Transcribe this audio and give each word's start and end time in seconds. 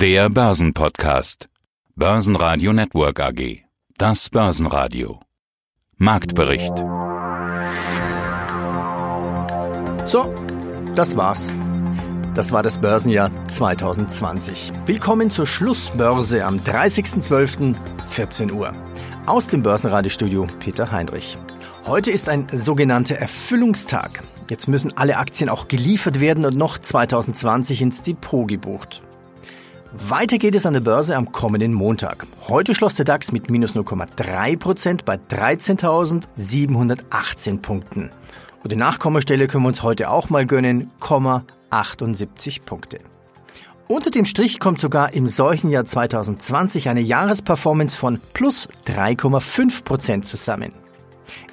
Der 0.00 0.30
Börsenpodcast. 0.30 1.50
Börsenradio 1.94 2.72
Network 2.72 3.20
AG. 3.20 3.64
Das 3.98 4.30
Börsenradio. 4.30 5.20
Marktbericht. 5.98 6.74
So, 10.06 10.34
das 10.94 11.14
war's. 11.18 11.50
Das 12.34 12.50
war 12.50 12.62
das 12.62 12.80
Börsenjahr 12.80 13.30
2020. 13.48 14.72
Willkommen 14.86 15.30
zur 15.30 15.46
Schlussbörse 15.46 16.46
am 16.46 16.60
30.12.14 16.60 18.52
Uhr. 18.52 18.72
Aus 19.26 19.48
dem 19.48 19.62
Börsenradiostudio 19.62 20.46
Peter 20.60 20.90
Heinrich. 20.90 21.36
Heute 21.84 22.10
ist 22.10 22.30
ein 22.30 22.46
sogenannter 22.54 23.16
Erfüllungstag. 23.16 24.22
Jetzt 24.48 24.66
müssen 24.66 24.96
alle 24.96 25.18
Aktien 25.18 25.50
auch 25.50 25.68
geliefert 25.68 26.20
werden 26.20 26.46
und 26.46 26.56
noch 26.56 26.78
2020 26.78 27.82
ins 27.82 28.00
Depot 28.00 28.48
gebucht. 28.48 29.02
Weiter 29.92 30.38
geht 30.38 30.54
es 30.54 30.66
an 30.66 30.74
der 30.74 30.80
Börse 30.80 31.16
am 31.16 31.32
kommenden 31.32 31.72
Montag. 31.72 32.24
Heute 32.46 32.76
schloss 32.76 32.94
der 32.94 33.04
DAX 33.04 33.32
mit 33.32 33.50
minus 33.50 33.74
0,3% 33.74 35.00
bei 35.04 35.16
13.718 35.16 37.60
Punkten. 37.60 38.12
Und 38.62 38.70
die 38.70 38.76
Nachkommastelle 38.76 39.48
können 39.48 39.64
wir 39.64 39.68
uns 39.68 39.82
heute 39.82 40.10
auch 40.10 40.30
mal 40.30 40.46
gönnen, 40.46 40.92
78 41.70 42.64
Punkte. 42.64 43.00
Unter 43.88 44.12
dem 44.12 44.26
Strich 44.26 44.60
kommt 44.60 44.80
sogar 44.80 45.12
im 45.12 45.26
solchen 45.26 45.70
Jahr 45.70 45.86
2020 45.86 46.88
eine 46.88 47.00
Jahresperformance 47.00 47.96
von 47.96 48.20
plus 48.32 48.68
3,5% 48.86 50.22
zusammen. 50.22 50.70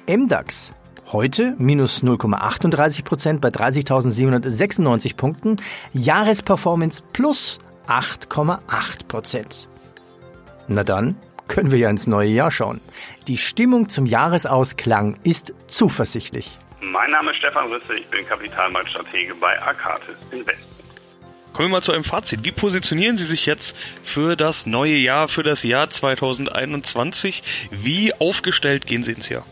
MDAX 0.08 0.74
Heute 1.10 1.54
minus 1.56 2.02
0,38 2.02 3.02
Prozent 3.02 3.40
bei 3.40 3.48
30.796 3.48 5.16
Punkten. 5.16 5.56
Jahresperformance 5.94 7.02
plus 7.14 7.58
8,8 7.88 9.08
Prozent. 9.08 9.68
Na 10.68 10.84
dann 10.84 11.16
können 11.48 11.70
wir 11.70 11.78
ja 11.78 11.88
ins 11.88 12.06
neue 12.06 12.28
Jahr 12.28 12.52
schauen. 12.52 12.80
Die 13.26 13.38
Stimmung 13.38 13.88
zum 13.88 14.04
Jahresausklang 14.04 15.18
ist 15.24 15.54
zuversichtlich. 15.66 16.50
Mein 16.80 17.10
Name 17.10 17.30
ist 17.30 17.38
Stefan 17.38 17.72
Risse, 17.72 17.94
ich 17.94 18.06
bin 18.08 18.26
Kapitalmarktstratege 18.26 19.34
bei 19.34 19.60
Arcatis 19.62 20.16
Invest. 20.30 20.64
Kommen 21.54 21.70
wir 21.70 21.78
mal 21.78 21.82
zu 21.82 21.92
einem 21.92 22.04
Fazit. 22.04 22.44
Wie 22.44 22.52
positionieren 22.52 23.16
Sie 23.16 23.24
sich 23.24 23.46
jetzt 23.46 23.76
für 24.04 24.36
das 24.36 24.66
neue 24.66 24.96
Jahr, 24.96 25.26
für 25.26 25.42
das 25.42 25.62
Jahr 25.62 25.90
2021? 25.90 27.42
Wie 27.70 28.14
aufgestellt 28.14 28.86
gehen 28.86 29.02
Sie 29.02 29.12
ins 29.12 29.28
Jahr? 29.28 29.44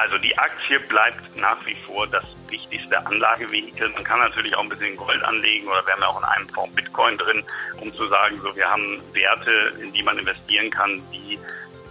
Also 0.00 0.16
die 0.16 0.36
Aktie 0.38 0.80
bleibt 0.80 1.36
nach 1.36 1.58
wie 1.66 1.74
vor 1.86 2.06
das 2.06 2.24
wichtigste 2.48 3.06
Anlagevehikel. 3.06 3.90
Man 3.90 4.02
kann 4.02 4.18
natürlich 4.20 4.54
auch 4.56 4.62
ein 4.62 4.70
bisschen 4.70 4.96
Gold 4.96 5.22
anlegen 5.22 5.68
oder 5.68 5.84
wir 5.86 5.92
haben 5.92 6.00
ja 6.00 6.08
auch 6.08 6.18
in 6.18 6.24
einem 6.24 6.48
Fonds 6.48 6.74
Bitcoin 6.74 7.18
drin, 7.18 7.44
um 7.82 7.94
zu 7.94 8.08
sagen, 8.08 8.40
so 8.40 8.56
wir 8.56 8.66
haben 8.66 9.02
Werte, 9.12 9.74
in 9.82 9.92
die 9.92 10.02
man 10.02 10.16
investieren 10.16 10.70
kann, 10.70 11.02
die 11.12 11.38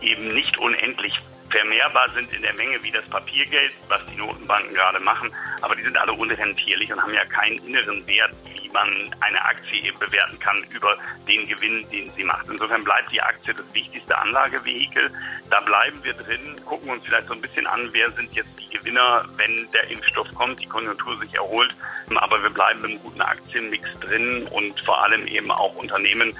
eben 0.02 0.34
nicht 0.34 0.58
unendlich 0.58 1.20
vermehrbar 1.50 2.09
sind 2.09 2.31
in 2.33 2.42
der 2.42 2.53
Menge 2.53 2.81
wie 2.83 2.92
das 2.92 3.05
Papiergeld, 3.09 3.72
was 3.88 4.02
die 4.08 4.16
Notenbanken 4.16 4.73
gerade 4.73 5.00
machen, 5.00 5.31
aber 5.61 5.75
die 5.75 5.83
sind 5.83 5.97
alle 5.97 6.14
unrentierlich 6.14 6.92
und 6.92 7.02
haben 7.02 7.14
ja 7.14 7.25
keinen 7.25 7.58
inneren 7.66 8.05
Wert, 8.08 8.33
wie 8.45 8.69
man 8.69 9.16
eine 9.22 9.44
Aktie 9.44 9.83
eben 9.83 9.97
bewerten 10.00 10.39
kann 10.39 10.64
über 10.70 10.97
den 11.27 11.47
Gewinn, 11.47 11.89
den 11.92 12.11
sie 12.16 12.23
macht. 12.23 12.47
Insofern 12.50 12.83
bleibt 12.83 13.11
die 13.11 13.22
Aktie 13.22 13.53
das 13.53 13.66
wichtigste 13.73 14.17
Anlagevehikel. 14.17 15.11
Da 15.50 15.59
bleiben 15.61 16.03
wir 16.03 16.14
drin, 16.14 16.55
gucken 16.66 16.92
uns 16.92 17.03
vielleicht 17.05 17.27
so 17.27 17.33
ein 17.33 17.42
bisschen 17.42 17.67
an, 17.67 17.89
wer 17.92 18.11
sind 18.11 18.31
jetzt 18.33 18.50
die 18.59 18.77
Gewinner, 18.77 19.25
wenn 19.38 19.67
der 19.72 19.89
Impfstoff 19.89 20.27
kommt, 20.36 20.59
die 20.59 20.67
Konjunktur 20.67 21.20
sich 21.20 21.33
erholt. 21.33 21.75
Aber 22.16 22.42
wir 22.42 22.50
bleiben 22.50 22.83
im 22.86 23.00
guten 23.02 23.22
Aktienmix 23.22 23.88
drin 24.02 24.47
und 24.52 24.80
vor 24.81 25.03
allem 25.03 25.25
eben 25.27 25.52
auch 25.52 25.75
Unternehmen, 25.75 26.36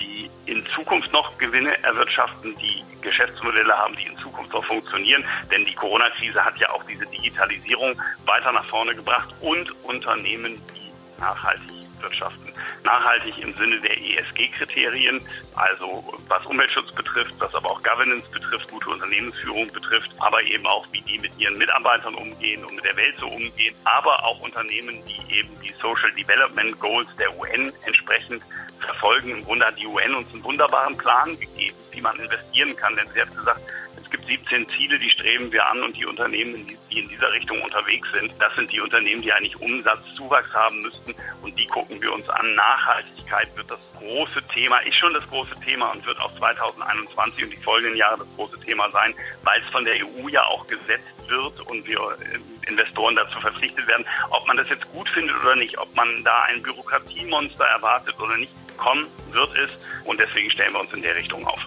die 0.00 0.30
in 0.46 0.64
Zukunft 0.66 1.12
noch 1.12 1.36
Gewinne 1.38 1.82
erwirtschaften, 1.82 2.54
die 2.56 2.84
Geschäftsmodelle 3.00 3.76
haben, 3.76 3.96
die 3.96 4.06
in 4.06 4.18
Zukunft 4.18 4.52
noch 4.52 4.64
funktionieren. 4.64 5.24
Denn 5.50 5.64
die 5.64 5.74
Corona-Krise 5.74 6.44
hat 6.44 6.58
ja 6.58 6.70
auch 6.70 6.82
diese 6.84 7.06
Digitalisierung 7.06 8.00
weiter 8.26 8.52
nach 8.52 8.66
vorne 8.66 8.94
gebracht 8.94 9.28
und 9.40 9.70
Unternehmen, 9.84 10.60
die 10.74 11.20
nachhaltig 11.20 11.80
wirtschaften. 12.00 12.52
Nachhaltig 12.84 13.38
im 13.38 13.54
Sinne 13.54 13.80
der 13.80 13.96
ESG-Kriterien, 13.98 15.20
also 15.54 16.02
was 16.28 16.44
Umweltschutz 16.46 16.90
betrifft, 16.92 17.34
was 17.38 17.54
aber 17.54 17.70
auch 17.70 17.82
Governance 17.82 18.26
betrifft, 18.30 18.70
gute 18.70 18.90
Unternehmensführung 18.90 19.66
betrifft, 19.68 20.10
aber 20.18 20.42
eben 20.42 20.66
auch, 20.66 20.86
wie 20.92 21.02
die 21.02 21.18
mit 21.18 21.38
ihren 21.38 21.58
Mitarbeitern 21.58 22.14
umgehen 22.14 22.64
und 22.64 22.76
mit 22.76 22.84
der 22.84 22.96
Welt 22.96 23.14
so 23.18 23.28
umgehen, 23.28 23.74
aber 23.84 24.24
auch 24.24 24.40
Unternehmen, 24.40 25.02
die 25.06 25.34
eben 25.34 25.48
die 25.60 25.74
Social 25.80 26.10
Development 26.12 26.78
Goals 26.80 27.08
der 27.18 27.36
UN 27.38 27.72
entsprechend 27.84 28.42
verfolgen. 28.80 29.30
Im 29.30 29.44
Grunde 29.44 29.66
hat 29.66 29.78
die 29.78 29.86
UN 29.86 30.14
uns 30.14 30.32
einen 30.32 30.44
wunderbaren 30.44 30.96
Plan 30.96 31.38
gegeben, 31.38 31.76
wie 31.90 32.00
man 32.00 32.18
investieren 32.18 32.76
kann, 32.76 32.96
denn 32.96 33.08
sie 33.12 33.20
hat 33.20 33.36
gesagt, 33.36 33.60
es 34.02 34.10
gibt 34.10 34.26
17 34.26 34.68
Ziele, 34.70 34.98
die 34.98 35.10
streben 35.10 35.52
wir 35.52 35.66
an 35.66 35.82
und 35.82 35.96
die 35.96 36.06
Unternehmen, 36.06 36.66
die 36.90 36.98
in 36.98 37.08
dieser 37.08 37.30
Richtung 37.32 37.62
unterwegs 37.62 38.08
sind, 38.12 38.32
das 38.40 38.54
sind 38.56 38.70
die 38.72 38.80
Unternehmen, 38.80 39.22
die 39.22 39.32
eigentlich 39.32 39.60
Umsatzzuwachs 39.60 40.52
haben 40.52 40.82
müssten 40.82 41.14
und 41.42 41.56
die 41.58 41.66
gucken 41.66 42.00
wir 42.02 42.12
uns 42.12 42.28
an. 42.28 42.54
Nachhaltigkeit 42.54 43.56
wird 43.56 43.70
das 43.70 43.78
große 43.98 44.42
Thema, 44.52 44.78
ist 44.80 44.96
schon 44.96 45.14
das 45.14 45.26
große 45.28 45.54
Thema 45.64 45.92
und 45.92 46.04
wird 46.06 46.18
auch 46.20 46.34
2021 46.38 47.44
und 47.44 47.50
die 47.50 47.56
folgenden 47.58 47.96
Jahre 47.96 48.18
das 48.18 48.28
große 48.36 48.58
Thema 48.60 48.90
sein, 48.90 49.14
weil 49.44 49.62
es 49.64 49.70
von 49.70 49.84
der 49.84 49.94
EU 49.94 50.28
ja 50.28 50.44
auch 50.46 50.66
gesetzt 50.66 51.14
wird 51.28 51.60
und 51.68 51.86
wir 51.86 51.98
äh, 52.00 52.68
Investoren 52.68 53.16
dazu 53.16 53.40
verpflichtet 53.40 53.86
werden. 53.86 54.04
Ob 54.30 54.46
man 54.46 54.56
das 54.56 54.68
jetzt 54.68 54.90
gut 54.92 55.08
findet 55.10 55.36
oder 55.42 55.56
nicht, 55.56 55.78
ob 55.78 55.94
man 55.94 56.24
da 56.24 56.42
ein 56.42 56.62
Bürokratiemonster 56.62 57.64
erwartet 57.64 58.18
oder 58.18 58.36
nicht, 58.36 58.52
kommen 58.80 59.06
wird 59.30 59.50
es 59.64 59.70
und 60.04 60.18
deswegen 60.18 60.50
stellen 60.50 60.72
wir 60.72 60.80
uns 60.80 60.92
in 60.92 61.02
der 61.02 61.14
Richtung 61.14 61.46
auf. 61.46 61.60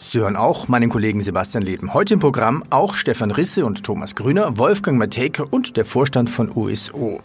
Sie 0.00 0.20
hören 0.20 0.36
auch 0.36 0.68
meinen 0.68 0.88
Kollegen 0.88 1.20
Sebastian 1.20 1.64
Leben. 1.64 1.92
Heute 1.92 2.14
im 2.14 2.20
Programm 2.20 2.62
auch 2.70 2.94
Stefan 2.94 3.32
Risse 3.32 3.66
und 3.66 3.82
Thomas 3.82 4.14
Grüner, 4.14 4.56
Wolfgang 4.56 4.96
Matejka 4.96 5.44
und 5.50 5.76
der 5.76 5.84
Vorstand 5.84 6.30
von 6.30 6.50
USO. 6.54 7.20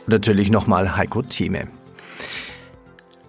Und 0.00 0.08
natürlich 0.08 0.50
nochmal 0.50 0.96
Heiko 0.96 1.22
Thieme. 1.22 1.68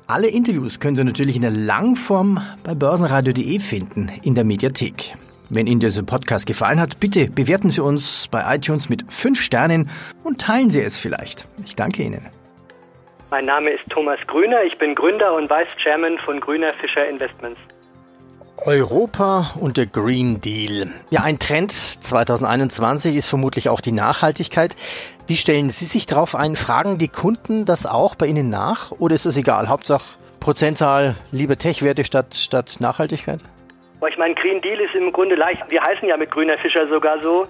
Alle 0.07 0.27
Interviews 0.27 0.81
können 0.81 0.97
Sie 0.97 1.05
natürlich 1.05 1.37
in 1.37 1.41
der 1.41 1.51
Langform 1.51 2.41
bei 2.63 2.75
börsenradio.de 2.75 3.61
finden, 3.61 4.11
in 4.23 4.35
der 4.35 4.43
Mediathek. 4.43 5.15
Wenn 5.49 5.67
Ihnen 5.67 5.79
dieser 5.79 6.03
Podcast 6.03 6.45
gefallen 6.45 6.81
hat, 6.81 6.99
bitte 6.99 7.27
bewerten 7.27 7.69
Sie 7.69 7.81
uns 7.81 8.27
bei 8.29 8.55
iTunes 8.55 8.89
mit 8.89 9.05
5 9.11 9.41
Sternen 9.41 9.89
und 10.23 10.41
teilen 10.41 10.69
Sie 10.69 10.81
es 10.81 10.97
vielleicht. 10.97 11.47
Ich 11.65 11.77
danke 11.77 12.03
Ihnen. 12.03 12.25
Mein 13.31 13.45
Name 13.45 13.69
ist 13.69 13.89
Thomas 13.89 14.19
Grüner, 14.27 14.61
ich 14.63 14.77
bin 14.77 14.93
Gründer 14.93 15.33
und 15.33 15.49
Vice 15.49 15.73
Chairman 15.81 16.17
von 16.17 16.41
Grüner 16.41 16.73
Fischer 16.73 17.07
Investments. 17.07 17.61
Europa 18.57 19.53
und 19.57 19.77
der 19.77 19.85
Green 19.85 20.41
Deal. 20.41 20.91
Ja, 21.11 21.21
ein 21.23 21.39
Trend 21.39 21.71
2021 21.71 23.15
ist 23.15 23.29
vermutlich 23.29 23.69
auch 23.69 23.79
die 23.79 23.93
Nachhaltigkeit. 23.93 24.75
Wie 25.27 25.37
stellen 25.37 25.69
Sie 25.69 25.85
sich 25.85 26.07
darauf 26.07 26.35
ein? 26.35 26.57
Fragen 26.57 26.97
die 26.97 27.07
Kunden 27.07 27.63
das 27.63 27.85
auch 27.85 28.15
bei 28.15 28.25
Ihnen 28.25 28.49
nach? 28.49 28.91
Oder 28.99 29.15
ist 29.15 29.25
das 29.25 29.37
egal? 29.37 29.69
Hauptsache 29.69 30.17
Prozentzahl, 30.41 31.15
lieber 31.31 31.55
Tech-Werte 31.55 32.03
statt, 32.03 32.35
statt 32.35 32.79
Nachhaltigkeit? 32.81 33.39
Ich 34.09 34.17
meine, 34.17 34.35
Green 34.35 34.59
Deal 34.59 34.81
ist 34.81 34.93
im 34.93 35.13
Grunde 35.13 35.35
leicht. 35.35 35.63
Wir 35.69 35.81
heißen 35.81 36.05
ja 36.05 36.17
mit 36.17 36.31
Grüner 36.31 36.57
Fischer 36.57 36.85
sogar 36.89 37.21
so. 37.21 37.47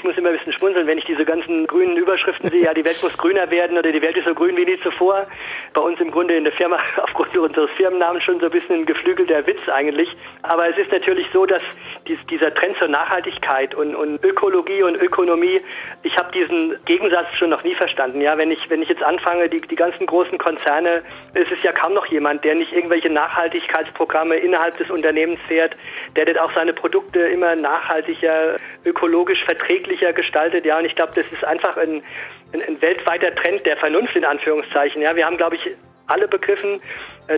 Ich 0.00 0.04
muss 0.04 0.16
immer 0.16 0.30
ein 0.30 0.38
bisschen 0.38 0.54
schmunzeln, 0.54 0.86
wenn 0.86 0.96
ich 0.96 1.04
diese 1.04 1.26
ganzen 1.26 1.66
grünen 1.66 1.94
Überschriften 1.94 2.48
sehe, 2.48 2.62
ja, 2.62 2.72
die 2.72 2.86
Welt 2.86 3.02
muss 3.02 3.18
grüner 3.18 3.50
werden 3.50 3.76
oder 3.76 3.92
die 3.92 4.00
Welt 4.00 4.16
ist 4.16 4.26
so 4.26 4.34
grün 4.34 4.56
wie 4.56 4.64
nie 4.64 4.80
zuvor. 4.82 5.26
Bei 5.74 5.82
uns 5.82 6.00
im 6.00 6.10
Grunde 6.10 6.34
in 6.34 6.44
der 6.44 6.54
Firma, 6.54 6.78
aufgrund 7.02 7.36
unseres 7.36 7.70
Firmennamens 7.72 8.24
schon 8.24 8.40
so 8.40 8.46
ein 8.46 8.50
bisschen 8.50 8.76
ein 8.76 8.86
geflügelter 8.86 9.46
Witz 9.46 9.60
eigentlich. 9.68 10.08
Aber 10.40 10.66
es 10.70 10.78
ist 10.78 10.90
natürlich 10.90 11.26
so, 11.34 11.44
dass 11.44 11.60
dieser 12.30 12.54
Trend 12.54 12.78
zur 12.78 12.88
Nachhaltigkeit 12.88 13.74
und, 13.74 13.94
und 13.94 14.24
Ökologie 14.24 14.82
und 14.82 14.96
Ökonomie, 14.96 15.60
ich 16.02 16.16
habe 16.16 16.32
diesen 16.32 16.82
Gegensatz 16.86 17.26
schon 17.38 17.50
noch 17.50 17.62
nie 17.62 17.74
verstanden. 17.74 18.22
Ja, 18.22 18.38
wenn 18.38 18.50
ich, 18.50 18.70
wenn 18.70 18.80
ich 18.80 18.88
jetzt 18.88 19.02
anfange, 19.02 19.50
die, 19.50 19.60
die 19.60 19.76
ganzen 19.76 20.06
großen 20.06 20.38
Konzerne, 20.38 21.02
es 21.34 21.50
ist 21.50 21.62
ja 21.62 21.72
kaum 21.72 21.92
noch 21.92 22.06
jemand, 22.06 22.42
der 22.42 22.54
nicht 22.54 22.72
irgendwelche 22.72 23.12
Nachhaltigkeitsprogramme 23.12 24.36
innerhalb 24.36 24.78
des 24.78 24.90
Unternehmens 24.90 25.40
fährt, 25.46 25.76
der 26.16 26.24
das 26.24 26.38
auch 26.38 26.54
seine 26.54 26.72
Produkte 26.72 27.20
immer 27.20 27.54
nachhaltiger, 27.54 28.56
ökologisch 28.86 29.44
verträglicher 29.90 30.12
gestaltet. 30.12 30.64
Ja, 30.64 30.78
und 30.78 30.84
ich 30.84 30.94
glaube, 30.94 31.12
das 31.14 31.26
ist 31.32 31.44
einfach 31.44 31.76
ein, 31.76 32.02
ein, 32.52 32.62
ein 32.62 32.80
weltweiter 32.80 33.34
Trend 33.34 33.64
der 33.66 33.76
Vernunft 33.76 34.16
in 34.16 34.24
Anführungszeichen. 34.24 35.02
Ja, 35.02 35.14
wir 35.16 35.26
haben, 35.26 35.36
glaube 35.36 35.56
ich, 35.56 35.62
alle 36.06 36.28
begriffen, 36.28 36.80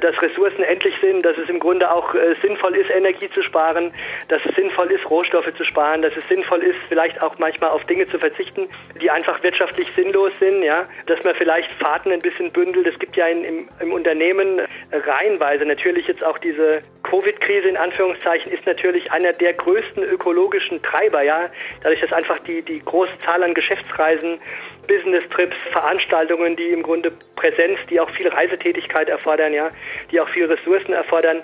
dass 0.00 0.20
Ressourcen 0.22 0.62
endlich 0.62 0.94
sind, 1.00 1.24
dass 1.24 1.36
es 1.38 1.48
im 1.48 1.58
Grunde 1.58 1.90
auch 1.90 2.14
äh, 2.14 2.34
sinnvoll 2.42 2.76
ist, 2.76 2.90
Energie 2.90 3.28
zu 3.30 3.42
sparen, 3.42 3.92
dass 4.28 4.40
es 4.44 4.54
sinnvoll 4.54 4.90
ist, 4.90 5.08
Rohstoffe 5.08 5.52
zu 5.56 5.64
sparen, 5.64 6.02
dass 6.02 6.16
es 6.16 6.26
sinnvoll 6.28 6.62
ist, 6.62 6.78
vielleicht 6.88 7.22
auch 7.22 7.38
manchmal 7.38 7.70
auf 7.70 7.84
Dinge 7.84 8.06
zu 8.06 8.18
verzichten, 8.18 8.68
die 9.00 9.10
einfach 9.10 9.42
wirtschaftlich 9.42 9.88
sinnlos 9.94 10.32
sind, 10.40 10.62
ja, 10.62 10.86
dass 11.06 11.22
man 11.24 11.34
vielleicht 11.34 11.72
Fahrten 11.74 12.12
ein 12.12 12.20
bisschen 12.20 12.50
bündelt. 12.52 12.86
Es 12.86 12.98
gibt 12.98 13.16
ja 13.16 13.26
in, 13.26 13.44
im, 13.44 13.68
im 13.80 13.92
Unternehmen 13.92 14.60
reihenweise 14.92 15.64
natürlich 15.64 16.06
jetzt 16.06 16.24
auch 16.24 16.38
diese 16.38 16.82
Covid-Krise 17.02 17.68
in 17.68 17.76
Anführungszeichen 17.76 18.52
ist 18.52 18.64
natürlich 18.66 19.10
einer 19.12 19.32
der 19.32 19.52
größten 19.54 20.02
ökologischen 20.04 20.82
Treiber, 20.82 21.22
ja. 21.22 21.46
Dadurch, 21.82 22.00
dass 22.00 22.12
einfach 22.12 22.38
die, 22.40 22.62
die 22.62 22.80
große 22.80 23.12
Zahl 23.24 23.42
an 23.42 23.54
Geschäftsreisen, 23.54 24.38
Business-Trips, 24.86 25.56
Veranstaltungen, 25.70 26.56
die 26.56 26.68
im 26.68 26.82
Grunde 26.82 27.12
Präsenz, 27.36 27.78
die 27.88 28.00
auch 28.00 28.10
viel 28.10 28.28
Reisetätigkeit 28.28 29.08
erfordern, 29.08 29.52
ja, 29.52 29.68
die 30.10 30.20
auch 30.20 30.28
viel 30.28 30.46
Ressourcen 30.46 30.92
erfordern, 30.92 31.42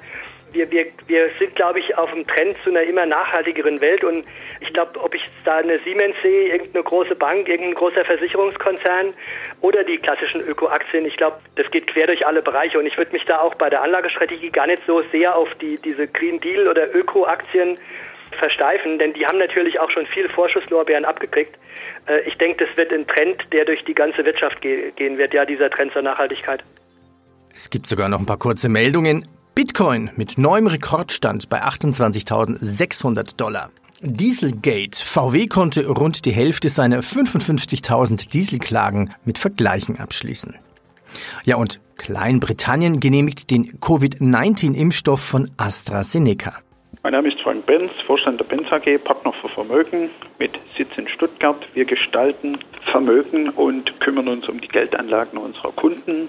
wir, 0.52 0.70
wir, 0.70 0.86
wir 1.06 1.30
sind, 1.38 1.54
glaube 1.56 1.80
ich, 1.80 1.96
auf 1.96 2.10
dem 2.12 2.26
Trend 2.26 2.56
zu 2.64 2.70
einer 2.70 2.82
immer 2.82 3.06
nachhaltigeren 3.06 3.80
Welt. 3.80 4.04
Und 4.04 4.24
ich 4.60 4.72
glaube, 4.72 4.98
ob 5.00 5.14
ich 5.14 5.22
da 5.44 5.56
eine 5.56 5.78
Siemens 5.78 6.16
sehe, 6.22 6.48
irgendeine 6.52 6.84
große 6.84 7.14
Bank, 7.14 7.48
irgendein 7.48 7.74
großer 7.74 8.04
Versicherungskonzern 8.04 9.14
oder 9.60 9.84
die 9.84 9.98
klassischen 9.98 10.40
Ökoaktien, 10.40 11.04
ich 11.04 11.16
glaube, 11.16 11.38
das 11.56 11.70
geht 11.70 11.86
quer 11.86 12.06
durch 12.06 12.26
alle 12.26 12.42
Bereiche. 12.42 12.78
Und 12.78 12.86
ich 12.86 12.96
würde 12.96 13.12
mich 13.12 13.24
da 13.24 13.40
auch 13.40 13.54
bei 13.54 13.70
der 13.70 13.82
Anlagestrategie 13.82 14.50
gar 14.50 14.66
nicht 14.66 14.82
so 14.86 15.02
sehr 15.12 15.36
auf 15.36 15.48
die, 15.56 15.78
diese 15.78 16.06
Green 16.08 16.40
Deal 16.40 16.68
oder 16.68 16.94
Ökoaktien 16.94 17.78
versteifen, 18.38 18.98
denn 18.98 19.14
die 19.14 19.26
haben 19.26 19.38
natürlich 19.38 19.80
auch 19.80 19.90
schon 19.90 20.06
viele 20.06 20.28
Vorschusslorbeeren 20.28 21.06
abgekriegt. 21.06 21.58
Äh, 22.06 22.20
ich 22.28 22.36
denke, 22.36 22.66
das 22.66 22.76
wird 22.76 22.92
ein 22.92 23.06
Trend, 23.06 23.42
der 23.52 23.64
durch 23.64 23.82
die 23.84 23.94
ganze 23.94 24.24
Wirtschaft 24.24 24.60
gehen 24.60 25.16
wird, 25.16 25.32
ja, 25.32 25.46
dieser 25.46 25.70
Trend 25.70 25.92
zur 25.92 26.02
Nachhaltigkeit. 26.02 26.62
Es 27.58 27.70
gibt 27.70 27.88
sogar 27.88 28.08
noch 28.08 28.20
ein 28.20 28.26
paar 28.26 28.36
kurze 28.36 28.68
Meldungen. 28.68 29.26
Bitcoin 29.56 30.12
mit 30.14 30.38
neuem 30.38 30.68
Rekordstand 30.68 31.48
bei 31.48 31.60
28.600 31.60 33.36
Dollar. 33.36 33.70
Dieselgate. 34.00 35.04
VW 35.04 35.48
konnte 35.48 35.88
rund 35.88 36.24
die 36.24 36.30
Hälfte 36.30 36.70
seiner 36.70 37.00
55.000 37.00 38.30
Dieselklagen 38.30 39.12
mit 39.24 39.38
Vergleichen 39.38 39.98
abschließen. 39.98 40.54
Ja, 41.44 41.56
und 41.56 41.80
Kleinbritannien 41.96 43.00
genehmigt 43.00 43.50
den 43.50 43.80
Covid-19-Impfstoff 43.80 45.20
von 45.20 45.50
AstraZeneca. 45.56 46.52
Mein 47.02 47.12
Name 47.12 47.28
ist 47.28 47.40
Frank 47.40 47.66
Benz, 47.66 47.90
Vorstand 48.06 48.38
der 48.38 48.44
Benz 48.44 48.70
AG, 48.70 48.98
Partner 49.02 49.32
für 49.32 49.48
Vermögen 49.48 50.10
mit 50.38 50.52
Sitz 50.76 50.90
in 50.96 51.08
Stuttgart. 51.08 51.66
Wir 51.74 51.86
gestalten 51.86 52.56
Vermögen 52.82 53.48
und 53.48 53.98
kümmern 53.98 54.28
uns 54.28 54.48
um 54.48 54.60
die 54.60 54.68
Geldanlagen 54.68 55.38
unserer 55.38 55.72
Kunden. 55.72 56.28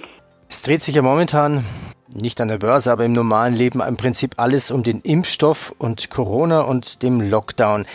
Es 0.49 0.63
dreht 0.63 0.81
sich 0.81 0.95
ja 0.95 1.03
momentan 1.03 1.63
nicht 2.11 2.41
an 2.41 2.47
der 2.47 2.57
Börse, 2.57 2.91
aber 2.91 3.05
im 3.05 3.11
normalen 3.11 3.53
Leben 3.53 3.81
im 3.81 3.97
Prinzip 3.97 4.33
alles 4.37 4.71
um 4.71 4.81
den 4.81 4.99
Impfstoff 5.01 5.75
und 5.77 6.09
Corona 6.09 6.61
und 6.61 7.03
dem 7.03 7.21
Lockdown. 7.21 7.85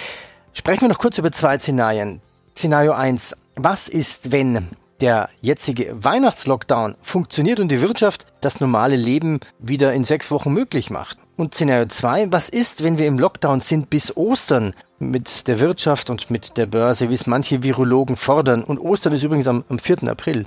Sprechen 0.53 0.83
wir 0.83 0.89
noch 0.89 1.01
kurz 1.01 1.19
über 1.19 1.33
zwei 1.33 1.59
Szenarien. 1.59 2.21
Szenario 2.57 2.93
1. 2.93 3.37
Was 3.57 3.89
ist, 3.89 4.31
wenn 4.31 4.69
der 5.01 5.31
jetzige 5.41 5.97
Weihnachtslockdown 6.03 6.95
funktioniert 7.03 7.59
und 7.59 7.69
die 7.69 7.81
Wirtschaft 7.81 8.27
das 8.41 8.61
normale 8.61 8.95
Leben 8.95 9.41
wieder 9.59 9.93
in 9.93 10.05
sechs 10.05 10.31
Wochen 10.31 10.53
möglich 10.53 10.91
macht? 10.91 11.19
Und 11.37 11.57
Szenario 11.57 11.87
2. 11.87 12.31
Was 12.31 12.49
ist, 12.49 12.85
wenn 12.85 12.99
wir 12.99 13.09
im 13.09 13.19
Lockdown 13.19 13.63
sind 13.63 13.91
bis 13.91 14.17
Ostern 14.17 14.75
mit 15.01 15.49
der 15.49 15.59
Wirtschaft 15.59 16.09
und 16.09 16.31
mit 16.31 16.57
der 16.57 16.67
Börse, 16.67 17.11
wie 17.11 17.15
es 17.15 17.27
manche 17.27 17.65
Virologen 17.65 18.15
fordern? 18.15 18.63
Und 18.63 18.79
Ostern 18.79 19.13
ist 19.13 19.25
übrigens 19.25 19.49
am, 19.49 19.65
am 19.69 19.81
4. 19.81 20.09
April. 20.09 20.47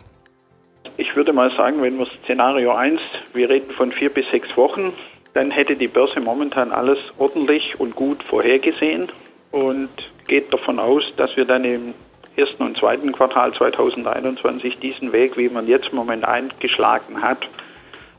Ich 0.97 1.15
würde 1.15 1.31
mal 1.31 1.51
sagen, 1.51 1.81
wenn 1.83 1.99
wir 1.99 2.07
Szenario 2.23 2.73
1, 2.73 2.99
wir 3.33 3.49
reden 3.49 3.71
von 3.71 3.91
vier 3.91 4.09
bis 4.09 4.27
sechs 4.31 4.57
Wochen, 4.57 4.93
dann 5.35 5.51
hätte 5.51 5.75
die 5.75 5.87
Börse 5.87 6.19
momentan 6.19 6.71
alles 6.71 6.97
ordentlich 7.19 7.79
und 7.79 7.95
gut 7.95 8.23
vorhergesehen 8.23 9.11
und 9.51 9.89
geht 10.27 10.51
davon 10.51 10.79
aus, 10.79 11.03
dass 11.15 11.37
wir 11.37 11.45
dann 11.45 11.63
im 11.63 11.93
ersten 12.35 12.63
und 12.63 12.77
zweiten 12.77 13.11
Quartal 13.11 13.53
2021 13.53 14.79
diesen 14.79 15.13
Weg, 15.13 15.37
wie 15.37 15.49
man 15.49 15.67
jetzt 15.67 15.89
im 15.89 15.97
Moment 15.97 16.25
eingeschlagen 16.25 17.21
hat, 17.21 17.47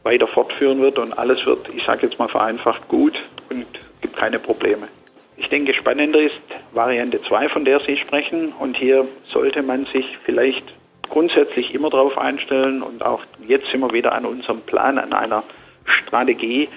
weiter 0.04 0.28
fortführen 0.28 0.80
wird 0.80 0.98
und 0.98 1.18
alles 1.18 1.44
wird, 1.46 1.68
ich 1.74 1.82
sage 1.84 2.06
jetzt 2.06 2.20
mal 2.20 2.28
vereinfacht, 2.28 2.86
gut 2.86 3.14
und 3.50 3.66
gibt 4.00 4.16
keine 4.16 4.38
Probleme. 4.38 4.86
Ich 5.36 5.48
denke, 5.48 5.74
spannender 5.74 6.20
ist 6.20 6.40
Variante 6.72 7.22
2, 7.22 7.48
von 7.48 7.64
der 7.64 7.80
Sie 7.80 7.96
sprechen. 7.96 8.52
Und 8.58 8.76
hier 8.76 9.06
sollte 9.32 9.62
man 9.62 9.86
sich 9.86 10.18
vielleicht 10.24 10.64
grundsätzlich 11.08 11.74
immer 11.74 11.90
darauf 11.90 12.18
einstellen 12.18 12.82
und 12.82 13.04
auch 13.04 13.22
jetzt 13.46 13.70
sind 13.70 13.80
wir 13.80 13.92
wieder 13.92 14.12
an 14.12 14.24
unserem 14.24 14.60
Plan, 14.60 14.98
an 14.98 15.12
einer 15.12 15.42
Strategie. 15.84 16.68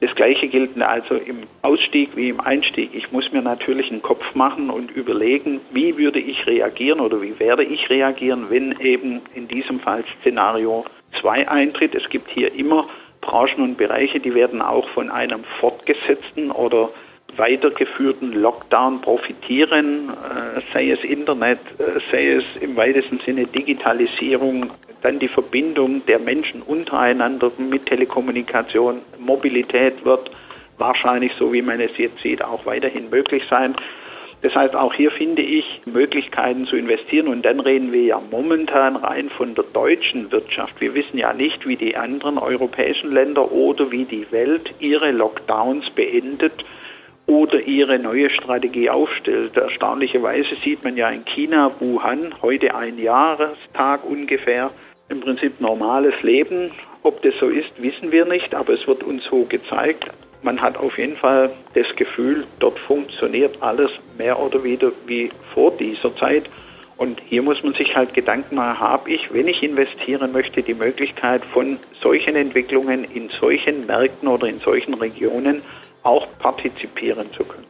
Das 0.00 0.14
Gleiche 0.14 0.48
gilt 0.48 0.80
also 0.82 1.14
im 1.14 1.44
Ausstieg 1.62 2.10
wie 2.16 2.28
im 2.28 2.40
Einstieg. 2.40 2.90
Ich 2.92 3.12
muss 3.12 3.32
mir 3.32 3.42
natürlich 3.42 3.90
einen 3.90 4.02
Kopf 4.02 4.34
machen 4.34 4.68
und 4.68 4.90
überlegen, 4.90 5.60
wie 5.72 5.96
würde 5.96 6.18
ich 6.18 6.46
reagieren 6.46 7.00
oder 7.00 7.22
wie 7.22 7.38
werde 7.38 7.64
ich 7.64 7.88
reagieren, 7.88 8.46
wenn 8.50 8.78
eben 8.80 9.22
in 9.34 9.48
diesem 9.48 9.80
Fall 9.80 10.04
Szenario 10.20 10.84
2 11.20 11.48
eintritt. 11.48 11.94
Es 11.94 12.08
gibt 12.10 12.30
hier 12.30 12.52
immer 12.54 12.86
Branchen 13.20 13.62
und 13.62 13.78
Bereiche, 13.78 14.20
die 14.20 14.34
werden 14.34 14.60
auch 14.60 14.88
von 14.90 15.10
einem 15.10 15.44
fortgesetzten 15.60 16.50
oder 16.50 16.90
weitergeführten 17.36 18.32
Lockdown 18.32 19.00
profitieren, 19.00 20.10
äh, 20.10 20.60
sei 20.72 20.90
es 20.90 21.02
Internet, 21.04 21.58
äh, 21.78 22.00
sei 22.10 22.28
es 22.28 22.44
im 22.60 22.76
weitesten 22.76 23.20
Sinne 23.20 23.46
Digitalisierung, 23.46 24.70
dann 25.02 25.18
die 25.18 25.28
Verbindung 25.28 26.04
der 26.06 26.18
Menschen 26.18 26.62
untereinander 26.62 27.52
mit 27.58 27.86
Telekommunikation, 27.86 29.00
Mobilität 29.18 30.04
wird 30.04 30.30
wahrscheinlich, 30.78 31.32
so 31.38 31.52
wie 31.52 31.62
man 31.62 31.80
es 31.80 31.96
jetzt 31.98 32.20
sieht, 32.22 32.42
auch 32.42 32.66
weiterhin 32.66 33.10
möglich 33.10 33.44
sein. 33.48 33.74
Das 34.42 34.54
heißt, 34.54 34.76
auch 34.76 34.92
hier 34.92 35.10
finde 35.10 35.40
ich 35.40 35.80
Möglichkeiten 35.86 36.66
zu 36.66 36.76
investieren 36.76 37.28
und 37.28 37.46
dann 37.46 37.60
reden 37.60 37.92
wir 37.92 38.02
ja 38.02 38.20
momentan 38.30 38.96
rein 38.96 39.30
von 39.30 39.54
der 39.54 39.64
deutschen 39.72 40.30
Wirtschaft. 40.32 40.82
Wir 40.82 40.94
wissen 40.94 41.16
ja 41.16 41.32
nicht, 41.32 41.66
wie 41.66 41.76
die 41.76 41.96
anderen 41.96 42.36
europäischen 42.36 43.10
Länder 43.10 43.50
oder 43.52 43.90
wie 43.90 44.04
die 44.04 44.30
Welt 44.32 44.74
ihre 44.80 45.12
Lockdowns 45.12 45.88
beendet 45.90 46.62
oder 47.26 47.60
ihre 47.60 47.98
neue 47.98 48.30
Strategie 48.30 48.90
aufstellt. 48.90 49.56
Erstaunlicherweise 49.56 50.56
sieht 50.62 50.84
man 50.84 50.96
ja 50.96 51.08
in 51.10 51.24
China, 51.24 51.70
Wuhan, 51.80 52.34
heute 52.42 52.74
ein 52.74 52.98
Jahrestag 52.98 54.04
ungefähr, 54.04 54.70
im 55.08 55.20
Prinzip 55.20 55.60
normales 55.60 56.14
Leben. 56.22 56.70
Ob 57.02 57.22
das 57.22 57.34
so 57.38 57.48
ist, 57.48 57.70
wissen 57.78 58.12
wir 58.12 58.24
nicht, 58.24 58.54
aber 58.54 58.74
es 58.74 58.86
wird 58.86 59.02
uns 59.02 59.24
so 59.24 59.44
gezeigt. 59.44 60.06
Man 60.42 60.60
hat 60.60 60.76
auf 60.76 60.98
jeden 60.98 61.16
Fall 61.16 61.50
das 61.74 61.86
Gefühl, 61.96 62.44
dort 62.58 62.78
funktioniert 62.78 63.62
alles 63.62 63.90
mehr 64.18 64.38
oder 64.38 64.62
wieder 64.62 64.92
wie 65.06 65.30
vor 65.54 65.70
dieser 65.70 66.14
Zeit. 66.16 66.50
Und 66.96 67.20
hier 67.26 67.42
muss 67.42 67.62
man 67.64 67.74
sich 67.74 67.96
halt 67.96 68.14
Gedanken 68.14 68.56
machen, 68.56 68.78
habe 68.78 69.10
ich, 69.10 69.32
wenn 69.32 69.48
ich 69.48 69.62
investieren 69.62 70.32
möchte, 70.32 70.62
die 70.62 70.74
Möglichkeit 70.74 71.44
von 71.44 71.78
solchen 72.00 72.36
Entwicklungen 72.36 73.04
in 73.04 73.30
solchen 73.30 73.86
Märkten 73.86 74.28
oder 74.28 74.46
in 74.46 74.60
solchen 74.60 74.94
Regionen 74.94 75.62
auch 76.04 76.26
partizipieren 76.38 77.32
zu 77.32 77.44
können. 77.44 77.64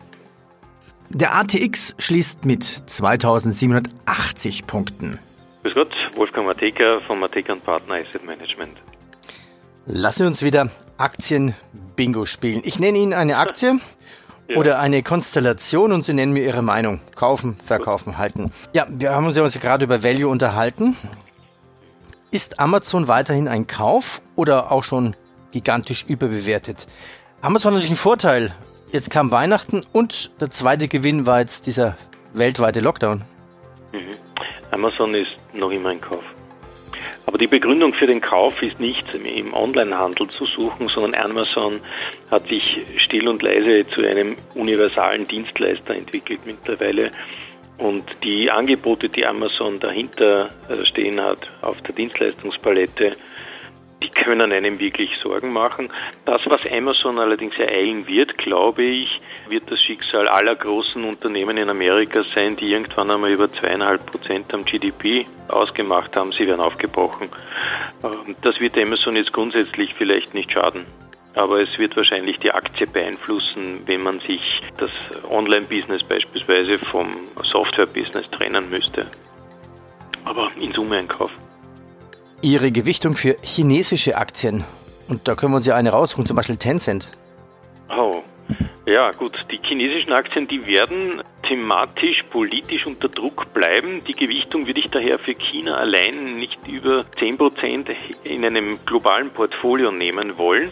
Der 1.09 1.35
ATX 1.37 1.95
schließt 1.99 2.45
mit 2.45 2.65
2780 2.65 4.67
Punkten. 4.67 5.19
Grüß 5.63 5.75
Gott, 5.75 5.95
Wolfgang 6.17 6.47
Mateka 6.47 7.01
vom 7.07 7.21
Mateka 7.21 7.55
Partner 7.55 7.95
Asset 7.95 8.27
Management. 8.27 8.83
Lassen 9.87 10.19
Sie 10.19 10.27
uns 10.27 10.43
wieder 10.43 10.71
Aktien-Bingo 10.99 12.27
spielen. 12.27 12.63
Ich 12.65 12.79
nenne 12.79 12.99
Ihnen 12.99 13.13
eine 13.13 13.37
Aktie 13.37 13.79
ja. 14.49 14.57
oder 14.57 14.81
eine 14.81 15.03
Konstellation 15.03 15.93
und 15.93 16.05
Sie 16.05 16.15
nennen 16.15 16.33
mir 16.33 16.45
Ihre 16.45 16.63
Meinung. 16.63 17.01
Kaufen, 17.15 17.57
verkaufen, 17.65 18.19
halten. 18.19 18.51
Ja, 18.73 18.87
wir 18.89 19.13
haben 19.13 19.27
uns 19.27 19.37
ja 19.37 19.47
gerade 19.47 19.85
über 19.85 20.03
Value 20.03 20.29
unterhalten. 20.29 20.97
Ist 22.31 22.59
Amazon 22.59 23.07
weiterhin 23.07 23.47
ein 23.47 23.67
Kauf 23.67 24.21
oder 24.35 24.73
auch 24.73 24.83
schon 24.83 25.15
gigantisch 25.53 26.05
überbewertet? 26.09 26.89
Amazon 27.45 27.73
hat 27.73 27.75
natürlich 27.75 27.91
einen 27.91 27.99
Vorteil. 27.99 28.55
Jetzt 28.91 29.11
kam 29.11 29.31
Weihnachten 29.31 29.83
und 29.93 30.41
der 30.41 30.51
zweite 30.51 30.89
Gewinn 30.89 31.27
war 31.27 31.41
jetzt 31.41 31.67
dieser 31.67 31.99
weltweite 32.33 32.81
Lockdown. 32.81 33.21
Mhm. 33.93 34.17
Amazon 34.71 35.13
ist 35.13 35.33
noch 35.53 35.71
immer 35.71 35.91
ein 35.91 36.01
Kauf. 36.01 36.25
Aber 37.27 37.37
die 37.37 37.47
Begründung 37.47 37.93
für 37.93 38.07
den 38.07 38.23
Kauf 38.23 38.63
ist 38.63 38.81
nicht 38.81 39.15
im 39.15 39.53
Onlinehandel 39.53 40.27
zu 40.31 40.47
suchen, 40.47 40.89
sondern 40.89 41.23
Amazon 41.23 41.81
hat 42.31 42.49
sich 42.49 42.81
still 42.97 43.29
und 43.29 43.43
leise 43.43 43.87
zu 43.89 44.01
einem 44.01 44.37
universalen 44.55 45.29
Dienstleister 45.29 45.95
entwickelt 45.95 46.41
mittlerweile. 46.47 47.11
Und 47.77 48.05
die 48.23 48.51
Angebote, 48.51 49.11
die 49.11 49.27
Amazon 49.27 49.79
dahinter 49.81 50.49
äh, 50.71 50.83
stehen 50.87 51.21
hat 51.21 51.41
auf 51.61 51.79
der 51.83 51.95
Dienstleistungspalette, 51.95 53.11
die 53.11 53.17
können 54.25 54.53
einem 54.53 54.79
wirklich 54.79 55.17
Sorgen 55.23 55.53
machen. 55.53 55.93
Das, 56.25 56.41
was 56.47 56.61
Amazon 56.71 57.19
allerdings 57.19 57.55
ereilen 57.59 58.07
wird, 58.07 58.37
glaube 58.39 58.83
ich, 58.83 59.21
wird 59.49 59.71
das 59.71 59.81
Schicksal 59.81 60.29
aller 60.29 60.55
großen 60.55 61.05
Unternehmen 61.05 61.57
in 61.59 61.69
Amerika 61.69 62.25
sein, 62.35 62.57
die 62.57 62.73
irgendwann 62.73 63.11
einmal 63.11 63.31
über 63.31 63.53
zweieinhalb 63.53 64.07
Prozent 64.07 64.53
am 64.55 64.65
GDP 64.65 65.27
ausgemacht 65.49 66.17
haben. 66.17 66.33
Sie 66.33 66.47
werden 66.47 66.61
aufgebrochen. 66.61 67.29
Ähm, 68.03 68.35
das 68.43 68.59
wird 68.61 68.79
Amazon 68.79 69.17
jetzt 69.17 69.33
grundsätzlich 69.33 69.95
vielleicht 69.95 70.33
nicht 70.35 70.51
schaden. 70.51 70.87
Aber 71.35 71.61
es 71.61 71.79
wird 71.79 71.97
wahrscheinlich 71.97 72.39
die 72.39 72.53
Aktie 72.53 72.87
beeinflussen, 72.87 73.83
wenn 73.87 74.03
man 74.03 74.21
sich 74.21 74.63
das 74.79 74.91
Online-Business 75.29 76.05
beispielsweise 76.05 76.79
vom 76.79 77.11
Software-Business 77.43 78.31
trennen 78.31 78.71
müsste. 78.71 79.07
Aber 80.25 80.49
in 80.61 80.73
Summe 80.73 80.97
ein 80.99 81.09
ihre 82.45 82.71
Gewichtung 82.71 83.17
für 83.17 83.37
chinesische 83.43 84.17
Aktien. 84.17 84.65
Und 85.09 85.27
da 85.27 85.35
können 85.35 85.53
wir 85.53 85.57
uns 85.57 85.67
ja 85.67 85.75
eine 85.75 85.91
rausholen, 85.91 86.27
zum 86.27 86.37
Beispiel 86.37 86.57
Tencent. 86.57 87.11
Oh, 87.91 88.23
ja 88.87 89.11
gut, 89.13 89.33
die 89.51 89.59
chinesischen 89.67 90.13
Aktien, 90.13 90.47
die 90.47 90.65
werden 90.67 91.23
thematisch, 91.47 92.23
politisch 92.31 92.87
unter 92.87 93.09
Druck 93.09 93.53
bleiben. 93.55 94.03
Die 94.05 94.15
Gewichtung 94.15 94.67
würde 94.67 94.81
ich 94.81 94.91
daher 94.91 95.19
für 95.19 95.35
China 95.35 95.77
allein 95.77 96.37
nicht 96.37 96.59
über 96.67 97.05
10 97.19 97.37
Prozent 97.37 97.91
in 98.23 98.45
einem 98.45 98.85
globalen 98.85 99.31
Portfolio 99.31 99.91
nehmen 99.91 100.39
wollen. 100.39 100.71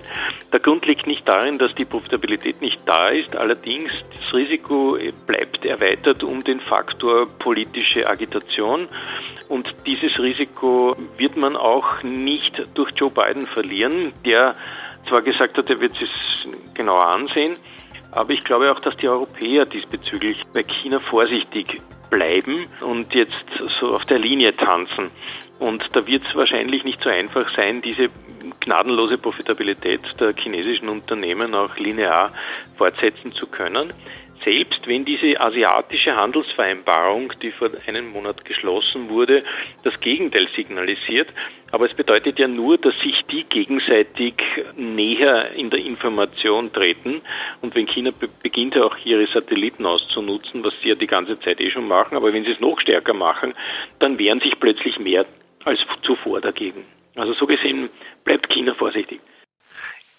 Der 0.53 0.61
Grund 0.61 0.87
liegt 0.87 1.07
nicht 1.07 1.29
darin, 1.29 1.59
dass 1.59 1.75
die 1.75 1.85
Profitabilität 1.85 2.61
nicht 2.61 2.81
da 2.87 3.09
ist. 3.09 3.37
Allerdings, 3.37 3.93
das 4.21 4.35
Risiko 4.35 4.97
bleibt 5.27 5.65
erweitert 5.65 6.23
um 6.23 6.43
den 6.43 6.61
Faktor 6.61 7.27
politische 7.39 8.09
Agitation. 8.09 8.89
Und 9.49 9.75
dieses 9.87 10.19
Risiko 10.19 10.97
wird 11.19 11.37
man 11.37 11.57
auch 11.57 12.03
nicht 12.03 12.63
durch 12.75 12.91
Joe 12.97 13.11
Biden 13.11 13.47
verlieren, 13.47 14.13
der 14.25 14.55
zwar 15.09 15.23
gesagt 15.23 15.59
hat, 15.59 15.69
er 15.69 15.81
wird 15.81 15.95
es 16.01 16.09
genauer 16.75 17.07
ansehen, 17.07 17.57
aber 18.13 18.31
ich 18.31 18.45
glaube 18.45 18.71
auch, 18.71 18.81
dass 18.81 18.97
die 18.97 19.09
Europäer 19.09 19.65
diesbezüglich 19.65 20.43
bei 20.53 20.63
China 20.63 21.01
vorsichtig 21.01 21.81
bleiben 22.11 22.67
und 22.81 23.13
jetzt 23.15 23.47
so 23.81 23.95
auf 23.95 24.05
der 24.05 24.19
Linie 24.19 24.55
tanzen. 24.55 25.11
Und 25.59 25.85
da 25.93 26.07
wird 26.07 26.27
es 26.27 26.35
wahrscheinlich 26.35 26.85
nicht 26.85 27.03
so 27.03 27.09
einfach 27.09 27.55
sein, 27.57 27.81
diese 27.81 28.11
gnadenlose 28.61 29.17
Profitabilität 29.17 30.01
der 30.21 30.35
chinesischen 30.37 30.89
Unternehmen 30.89 31.55
auch 31.55 31.77
linear 31.77 32.33
fortsetzen 32.77 33.33
zu 33.33 33.47
können 33.47 33.93
selbst 34.45 34.87
wenn 34.87 35.05
diese 35.05 35.41
asiatische 35.41 36.17
Handelsvereinbarung, 36.17 37.33
die 37.41 37.51
vor 37.51 37.71
einem 37.87 38.13
Monat 38.13 38.45
geschlossen 38.45 39.09
wurde, 39.09 39.43
das 39.85 40.01
Gegenteil 40.01 40.49
signalisiert. 40.55 41.29
Aber 41.71 41.87
es 41.87 41.95
bedeutet 41.95 42.39
ja 42.39 42.49
nur, 42.49 42.77
dass 42.77 42.95
sich 43.01 43.23
die 43.31 43.45
gegenseitig 43.45 44.35
näher 44.77 45.53
in 45.53 45.71
der 45.71 45.81
Information 45.81 46.73
treten. 46.73 47.23
Und 47.63 47.75
wenn 47.75 47.87
China 47.87 48.11
be 48.11 48.29
beginnt 48.43 48.77
auch 48.77 48.97
ihre 49.05 49.27
Satelliten 49.27 49.87
auszunutzen, 49.87 50.63
was 50.65 50.75
sie 50.83 50.91
ja 50.91 50.95
die 50.95 51.07
ganze 51.07 51.39
Zeit 51.39 51.61
eh 51.61 51.71
schon 51.71 51.89
machen, 51.89 52.17
aber 52.17 52.33
wenn 52.33 52.45
sie 52.45 52.53
es 52.53 52.61
noch 52.61 52.79
stärker 52.81 53.15
machen, 53.15 53.55
dann 53.99 54.19
wehren 54.19 54.41
sich 54.41 54.59
plötzlich 54.61 54.99
mehr 54.99 55.25
als 55.65 55.81
zuvor 56.03 56.41
dagegen. 56.41 56.85
Also 57.17 57.33
so 57.35 57.47
gesehen 57.47 57.89
bleibt 58.25 58.49
China 58.51 58.75
vorsichtig. 58.75 59.21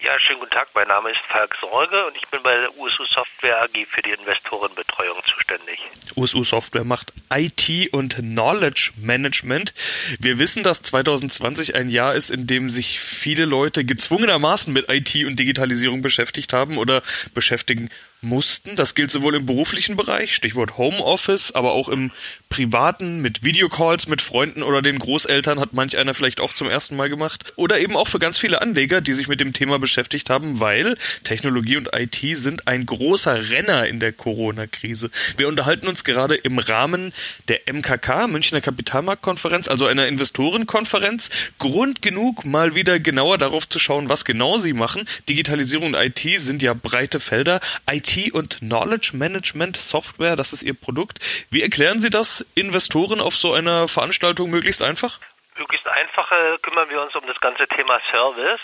Ja, 0.04 0.20
schönen 0.20 0.42
guten 0.42 0.52
Tag. 0.52 0.68
Mein 0.76 0.90
Name 0.90 1.12
ist 1.12 1.22
Falk 1.30 1.56
Sorge 1.62 2.06
und 2.06 2.18
ich 2.18 2.28
bin 2.28 2.44
bei 2.44 2.54
der 2.54 2.78
USU 2.78 3.06
Software 3.06 3.62
AG 3.62 3.88
für 3.90 4.02
die 4.02 4.10
Investorenbetreuung 4.10 5.18
zuständig. 5.26 5.80
USU 6.18 6.44
Software 6.44 6.84
macht 6.84 7.14
IT 7.34 7.94
und 7.94 8.18
Knowledge 8.18 8.92
Management. 8.98 9.74
Wir 10.20 10.40
wissen, 10.40 10.62
dass 10.62 10.82
2020 10.82 11.76
ein 11.76 11.88
Jahr 11.88 12.16
ist, 12.16 12.32
in 12.32 12.48
dem 12.48 12.70
sich 12.70 13.00
viele 13.00 13.46
Leute 13.46 13.86
gezwungenermaßen 13.86 14.74
mit 14.74 14.90
IT 14.90 15.16
und 15.26 15.40
Digitalisierung 15.40 16.02
beschäftigt 16.02 16.52
haben 16.52 16.78
oder 16.78 17.02
beschäftigen 17.34 17.90
mussten. 18.24 18.76
Das 18.76 18.96
gilt 18.96 19.12
sowohl 19.12 19.36
im 19.36 19.46
beruflichen 19.46 19.96
Bereich, 19.96 20.36
Stichwort 20.36 20.78
Homeoffice, 20.78 21.52
aber 21.52 21.74
auch 21.74 21.90
im 21.90 22.12
privaten, 22.50 23.22
mit 23.22 23.44
Videocalls 23.44 24.08
mit 24.08 24.22
Freunden 24.22 24.62
oder 24.62 24.82
den 24.82 25.00
Großeltern 25.00 25.60
hat 25.60 25.74
manch 25.74 25.98
einer 25.98 26.14
vielleicht 26.14 26.40
auch 26.40 26.54
zum 26.54 26.70
ersten 26.70 26.96
Mal 26.96 27.10
gemacht. 27.10 27.54
Oder 27.56 27.80
eben 27.80 27.96
auch 27.96 28.08
für 28.08 28.20
ganz 28.20 28.38
viele 28.38 28.62
Anleger, 28.62 29.02
die 29.02 29.14
sich 29.14 29.28
mit 29.28 29.40
dem 29.40 29.54
Thema 29.54 29.80
beschäftigt 29.80 30.30
haben, 30.30 30.60
weil 30.60 30.96
Technologie 31.24 31.78
und 31.78 31.90
IT 31.94 32.20
sind 32.38 32.68
ein 32.68 32.86
großer 32.86 33.50
Renner 33.50 33.88
in 33.88 34.00
der 34.00 34.14
Corona-Krise. 34.14 35.10
Wir 35.38 35.48
unterhalten 35.48 35.88
uns 35.88 36.04
gerade 36.04 36.36
im 36.36 36.60
Rahmen 36.60 37.12
der 37.48 37.62
MKK, 37.72 38.28
Münchner 38.28 38.62
Kapitalmarktkonferenz, 38.62 39.68
also 39.68 39.88
einer 39.88 40.08
Investorenkonferenz. 40.08 41.32
Grund 41.58 42.02
genug, 42.02 42.46
mal 42.46 42.76
wieder 42.76 43.00
genauer 43.00 43.40
darauf 43.40 43.68
zu 43.68 43.80
schauen, 43.80 44.10
was 44.10 44.26
genau 44.26 44.60
sie 44.60 44.74
machen. 44.74 45.06
Digitalisierung 45.28 45.88
und 45.88 45.96
IT 45.96 46.40
sind 46.40 46.62
ja 46.62 46.74
breite 46.74 47.20
Felder. 47.20 47.60
IT 47.92 48.13
und 48.32 48.60
Knowledge 48.60 49.12
Management 49.14 49.78
Software, 49.78 50.36
das 50.36 50.54
ist 50.54 50.64
Ihr 50.64 50.74
Produkt. 50.74 51.20
Wie 51.50 51.62
erklären 51.62 52.00
Sie 52.00 52.10
das 52.10 52.46
Investoren 52.56 53.20
auf 53.20 53.36
so 53.36 53.54
einer 53.54 53.88
Veranstaltung 53.88 54.50
möglichst 54.50 54.82
einfach? 54.82 55.20
Möglichst 55.58 55.88
einfach 55.88 56.30
kümmern 56.62 56.90
wir 56.90 57.02
uns 57.02 57.16
um 57.16 57.26
das 57.28 57.40
ganze 57.40 57.68
Thema 57.68 58.00
Service. 58.12 58.62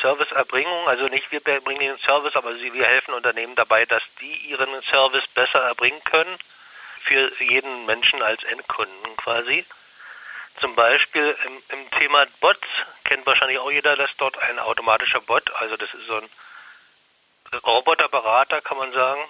Serviceerbringung, 0.00 0.88
also 0.88 1.08
nicht 1.08 1.30
wir 1.30 1.40
bringen 1.40 1.80
den 1.80 1.98
Service, 1.98 2.34
aber 2.34 2.54
wir 2.58 2.86
helfen 2.86 3.14
Unternehmen 3.14 3.54
dabei, 3.54 3.84
dass 3.84 4.02
die 4.20 4.34
ihren 4.48 4.68
Service 4.82 5.26
besser 5.34 5.60
erbringen 5.60 6.02
können 6.04 6.38
für 7.02 7.30
jeden 7.42 7.86
Menschen 7.86 8.22
als 8.22 8.42
Endkunden 8.44 9.16
quasi. 9.16 9.64
Zum 10.58 10.74
Beispiel 10.74 11.36
im, 11.46 11.78
im 11.78 11.90
Thema 11.92 12.26
Bots 12.40 12.66
kennt 13.04 13.26
wahrscheinlich 13.26 13.58
auch 13.58 13.70
jeder, 13.70 13.96
dass 13.96 14.10
dort 14.18 14.38
ein 14.42 14.58
automatischer 14.58 15.20
Bot, 15.20 15.50
also 15.56 15.76
das 15.76 15.92
ist 15.94 16.06
so 16.06 16.16
ein 16.16 16.28
Roboterberater, 17.54 18.60
kann 18.60 18.78
man 18.78 18.92
sagen, 18.92 19.20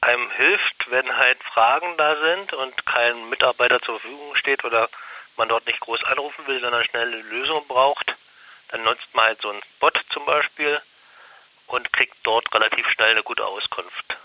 einem 0.00 0.30
hilft, 0.32 0.90
wenn 0.90 1.16
halt 1.16 1.42
Fragen 1.42 1.96
da 1.96 2.16
sind 2.16 2.52
und 2.52 2.86
kein 2.86 3.28
Mitarbeiter 3.28 3.80
zur 3.80 4.00
Verfügung 4.00 4.34
steht 4.36 4.64
oder 4.64 4.88
man 5.36 5.48
dort 5.48 5.66
nicht 5.66 5.80
groß 5.80 6.02
anrufen 6.04 6.46
will, 6.46 6.60
sondern 6.60 6.84
schnell 6.84 7.08
eine 7.08 7.22
Lösung 7.22 7.66
braucht, 7.66 8.14
dann 8.68 8.82
nutzt 8.82 9.14
man 9.14 9.26
halt 9.26 9.40
so 9.40 9.50
einen 9.50 9.62
Bot 9.80 10.00
zum 10.10 10.24
Beispiel 10.24 10.80
und 11.66 11.92
kriegt 11.92 12.16
dort 12.22 12.52
relativ 12.54 12.88
schnell 12.90 13.10
eine 13.10 13.22
gute 13.22 13.46
Auskunft. 13.46 14.16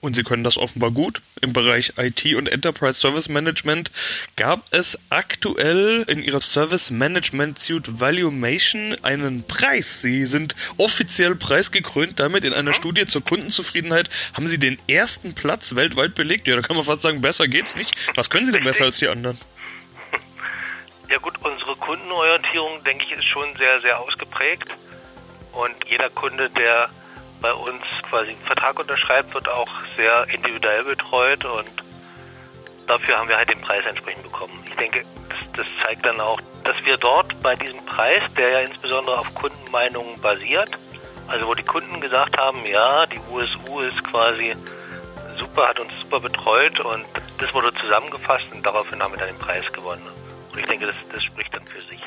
Und 0.00 0.14
sie 0.14 0.22
können 0.22 0.44
das 0.44 0.58
offenbar 0.58 0.90
gut. 0.90 1.22
Im 1.40 1.54
Bereich 1.54 1.94
IT 1.96 2.26
und 2.34 2.48
Enterprise 2.50 3.00
Service 3.00 3.30
Management 3.30 3.90
gab 4.36 4.62
es 4.70 4.98
aktuell 5.08 6.04
in 6.08 6.20
ihrer 6.20 6.40
Service 6.40 6.90
Management 6.90 7.58
Suite 7.58 8.00
Valuation 8.00 8.96
einen 9.02 9.44
Preis. 9.44 10.02
Sie 10.02 10.26
sind 10.26 10.54
offiziell 10.76 11.34
preisgekrönt 11.34 12.20
damit. 12.20 12.44
In 12.44 12.52
einer. 12.52 12.74
Studie 12.74 13.06
zur 13.06 13.24
Kundenzufriedenheit 13.24 14.10
haben 14.34 14.48
sie 14.48 14.58
den 14.58 14.76
ersten 14.88 15.34
Platz 15.34 15.74
weltweit 15.74 16.14
belegt. 16.14 16.46
Ja, 16.46 16.56
da 16.56 16.62
kann 16.62 16.76
man 16.76 16.84
fast 16.84 17.02
sagen, 17.02 17.20
besser 17.22 17.48
geht's 17.48 17.74
nicht. 17.76 17.94
Was 18.14 18.28
können 18.28 18.44
sie 18.44 18.52
denn 18.52 18.64
besser 18.64 18.84
als 18.84 18.98
die 18.98 19.08
anderen? 19.08 19.38
Ja 21.10 21.18
gut, 21.18 21.34
unsere 21.42 21.76
Kundenorientierung, 21.76 22.82
denke 22.82 23.04
ich, 23.04 23.12
ist 23.12 23.26
schon 23.26 23.54
sehr, 23.58 23.78
sehr 23.82 24.00
ausgeprägt. 24.00 24.68
Und 25.52 25.74
jeder 25.86 26.08
Kunde, 26.08 26.48
der 26.48 26.88
bei 27.44 27.52
uns 27.52 27.82
quasi 28.08 28.30
einen 28.30 28.40
Vertrag 28.40 28.78
unterschreibt, 28.80 29.34
wird 29.34 29.46
auch 29.50 29.68
sehr 29.98 30.26
individuell 30.32 30.82
betreut 30.82 31.44
und 31.44 31.68
dafür 32.86 33.18
haben 33.18 33.28
wir 33.28 33.36
halt 33.36 33.50
den 33.50 33.60
Preis 33.60 33.84
entsprechend 33.86 34.22
bekommen. 34.22 34.58
Ich 34.64 34.74
denke, 34.76 35.02
das, 35.28 35.38
das 35.52 35.66
zeigt 35.84 36.06
dann 36.06 36.18
auch, 36.22 36.40
dass 36.64 36.74
wir 36.86 36.96
dort 36.96 37.38
bei 37.42 37.54
diesem 37.54 37.84
Preis, 37.84 38.22
der 38.38 38.48
ja 38.48 38.60
insbesondere 38.60 39.18
auf 39.18 39.34
Kundenmeinungen 39.34 40.18
basiert, 40.22 40.70
also 41.28 41.46
wo 41.46 41.52
die 41.52 41.62
Kunden 41.62 42.00
gesagt 42.00 42.38
haben, 42.38 42.64
ja, 42.64 43.04
die 43.04 43.20
USU 43.30 43.80
ist 43.80 44.02
quasi 44.04 44.54
super, 45.36 45.68
hat 45.68 45.78
uns 45.78 45.92
super 46.00 46.20
betreut 46.20 46.80
und 46.80 47.04
das 47.38 47.52
wurde 47.52 47.74
zusammengefasst 47.74 48.46
und 48.54 48.64
daraufhin 48.64 49.02
haben 49.02 49.12
wir 49.12 49.18
dann 49.18 49.28
den 49.28 49.38
Preis 49.38 49.70
gewonnen. 49.70 50.08
Und 50.50 50.58
ich 50.58 50.64
denke, 50.64 50.86
das, 50.86 50.96
das 51.12 51.22
spricht 51.22 51.54
dann 51.54 51.66
für 51.66 51.82
sich. 51.90 52.00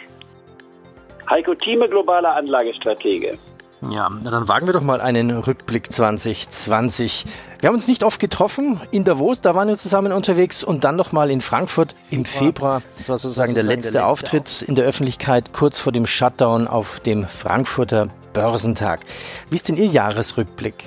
Heiko 1.30 1.54
Thieme, 1.54 1.88
globaler 1.88 2.36
Anlagestratege. 2.36 3.38
Ja, 3.82 4.10
dann 4.24 4.48
wagen 4.48 4.66
wir 4.66 4.74
doch 4.74 4.82
mal 4.82 5.02
einen 5.02 5.30
Rückblick 5.30 5.94
2020. 5.94 7.26
Wir 7.60 7.68
haben 7.68 7.76
uns 7.76 7.88
nicht 7.88 8.04
oft 8.04 8.20
getroffen 8.20 8.82
in 8.90 9.04
Davos, 9.04 9.40
da 9.42 9.54
waren 9.54 9.68
wir 9.68 9.78
zusammen 9.78 10.12
unterwegs 10.12 10.64
und 10.64 10.84
dann 10.84 10.96
noch 10.96 11.12
mal 11.12 11.30
in 11.30 11.42
Frankfurt 11.42 11.96
im 12.10 12.26
Februar. 12.26 12.82
Das 12.98 13.10
war 13.10 13.18
sozusagen 13.18 13.54
der 13.54 13.64
letzte, 13.64 13.92
der 13.92 14.02
letzte 14.02 14.06
Auftritt 14.06 14.62
in 14.64 14.74
der 14.74 14.86
Öffentlichkeit 14.86 15.54
kurz 15.54 15.80
vor 15.80 15.92
dem 15.92 16.08
Shutdown 16.08 16.68
auf 16.68 17.00
dem 17.02 17.28
Frankfurter 17.28 18.10
Börsentag. 18.34 19.02
Wie 19.50 19.56
ist 19.56 19.70
denn 19.70 19.78
Ihr 19.78 19.86
Jahresrückblick? 19.86 20.86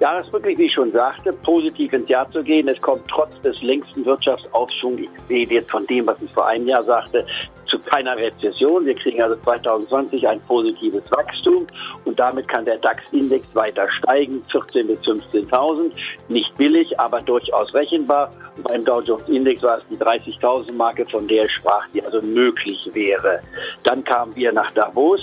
Jahresrückblick, 0.00 0.58
wie 0.58 0.64
ich 0.64 0.74
schon 0.74 0.92
sagte, 0.92 1.32
positiv 1.32 1.92
ins 1.92 2.08
Jahr 2.08 2.28
zu 2.30 2.42
gehen. 2.42 2.68
Es 2.68 2.80
kommt 2.80 3.02
trotz 3.08 3.40
des 3.42 3.62
längsten 3.62 4.04
Wirtschaftsaufschwungs, 4.04 5.00
ich 5.00 5.08
sehe 5.28 5.46
jetzt 5.46 5.70
von 5.70 5.86
dem, 5.86 6.06
was 6.06 6.20
ich 6.20 6.30
vor 6.32 6.46
einem 6.46 6.66
Jahr 6.66 6.84
sagte, 6.84 7.24
zu 7.66 7.78
keiner 7.78 8.16
Rezession. 8.16 8.84
Wir 8.86 8.94
kriegen 8.94 9.22
also 9.22 9.36
2020 9.36 10.26
ein 10.26 10.40
positives 10.42 11.02
Wachstum 11.10 11.66
und 12.04 12.18
damit 12.18 12.48
kann 12.48 12.64
der 12.64 12.78
DAX-Index 12.78 13.54
weiter 13.54 13.86
steigen, 13.98 14.42
14.000 14.50 14.86
bis 14.86 14.98
15.000. 15.00 15.92
Nicht 16.28 16.56
billig, 16.56 16.98
aber 16.98 17.20
durchaus 17.20 17.72
rechenbar. 17.74 18.30
Und 18.56 18.68
beim 18.68 18.84
Dow 18.84 19.00
Jones 19.00 19.28
Index 19.28 19.62
war 19.62 19.78
es 19.78 19.88
die 19.88 19.96
30.000 19.96 20.72
Marke, 20.72 21.04
von 21.06 21.26
der 21.26 21.44
ich 21.44 21.52
sprach, 21.52 21.86
die 21.92 22.04
also 22.04 22.20
möglich 22.22 22.78
wäre. 22.92 23.40
Dann 23.84 24.04
kamen 24.04 24.34
wir 24.36 24.52
nach 24.52 24.70
Davos. 24.72 25.22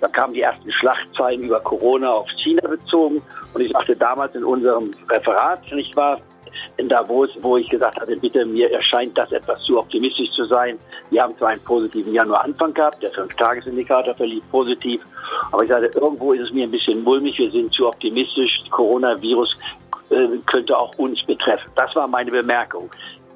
Da 0.00 0.08
kamen 0.08 0.32
die 0.32 0.40
ersten 0.40 0.72
Schlachtzeilen 0.72 1.42
über 1.42 1.60
Corona 1.60 2.10
auf 2.10 2.28
China 2.42 2.66
bezogen. 2.66 3.22
Und 3.52 3.60
ich 3.60 3.72
sagte 3.72 3.96
damals 3.96 4.34
in 4.34 4.44
unserem 4.44 4.90
Referat, 5.08 5.60
nicht 5.72 5.94
wahr, 5.96 6.18
in 6.76 6.88
Davos, 6.88 7.30
wo 7.40 7.56
ich 7.56 7.68
gesagt 7.68 8.00
hatte, 8.00 8.16
bitte, 8.16 8.44
mir 8.44 8.70
erscheint 8.72 9.16
das 9.16 9.30
etwas 9.32 9.60
zu 9.62 9.78
optimistisch 9.78 10.30
zu 10.32 10.44
sein. 10.44 10.78
Wir 11.10 11.22
haben 11.22 11.36
zwar 11.36 11.50
einen 11.50 11.64
positiven 11.64 12.12
Januaranfang 12.12 12.74
gehabt, 12.74 13.02
der 13.02 13.12
Fünf-Tages-Indikator 13.12 14.14
verlief 14.14 14.42
positiv, 14.50 15.02
aber 15.52 15.62
ich 15.62 15.68
sagte, 15.68 15.86
irgendwo 15.98 16.32
ist 16.32 16.42
es 16.42 16.52
mir 16.52 16.64
ein 16.64 16.70
bisschen 16.70 17.02
mulmig, 17.02 17.38
wir 17.38 17.50
sind 17.50 17.72
zu 17.72 17.88
optimistisch, 17.88 18.62
Coronavirus 18.70 19.58
äh, 20.10 20.28
könnte 20.46 20.76
auch 20.76 20.96
uns 20.98 21.22
betreffen. 21.24 21.70
Das 21.76 21.94
war 21.94 22.06
meine 22.08 22.30
Bemerkung. 22.30 22.90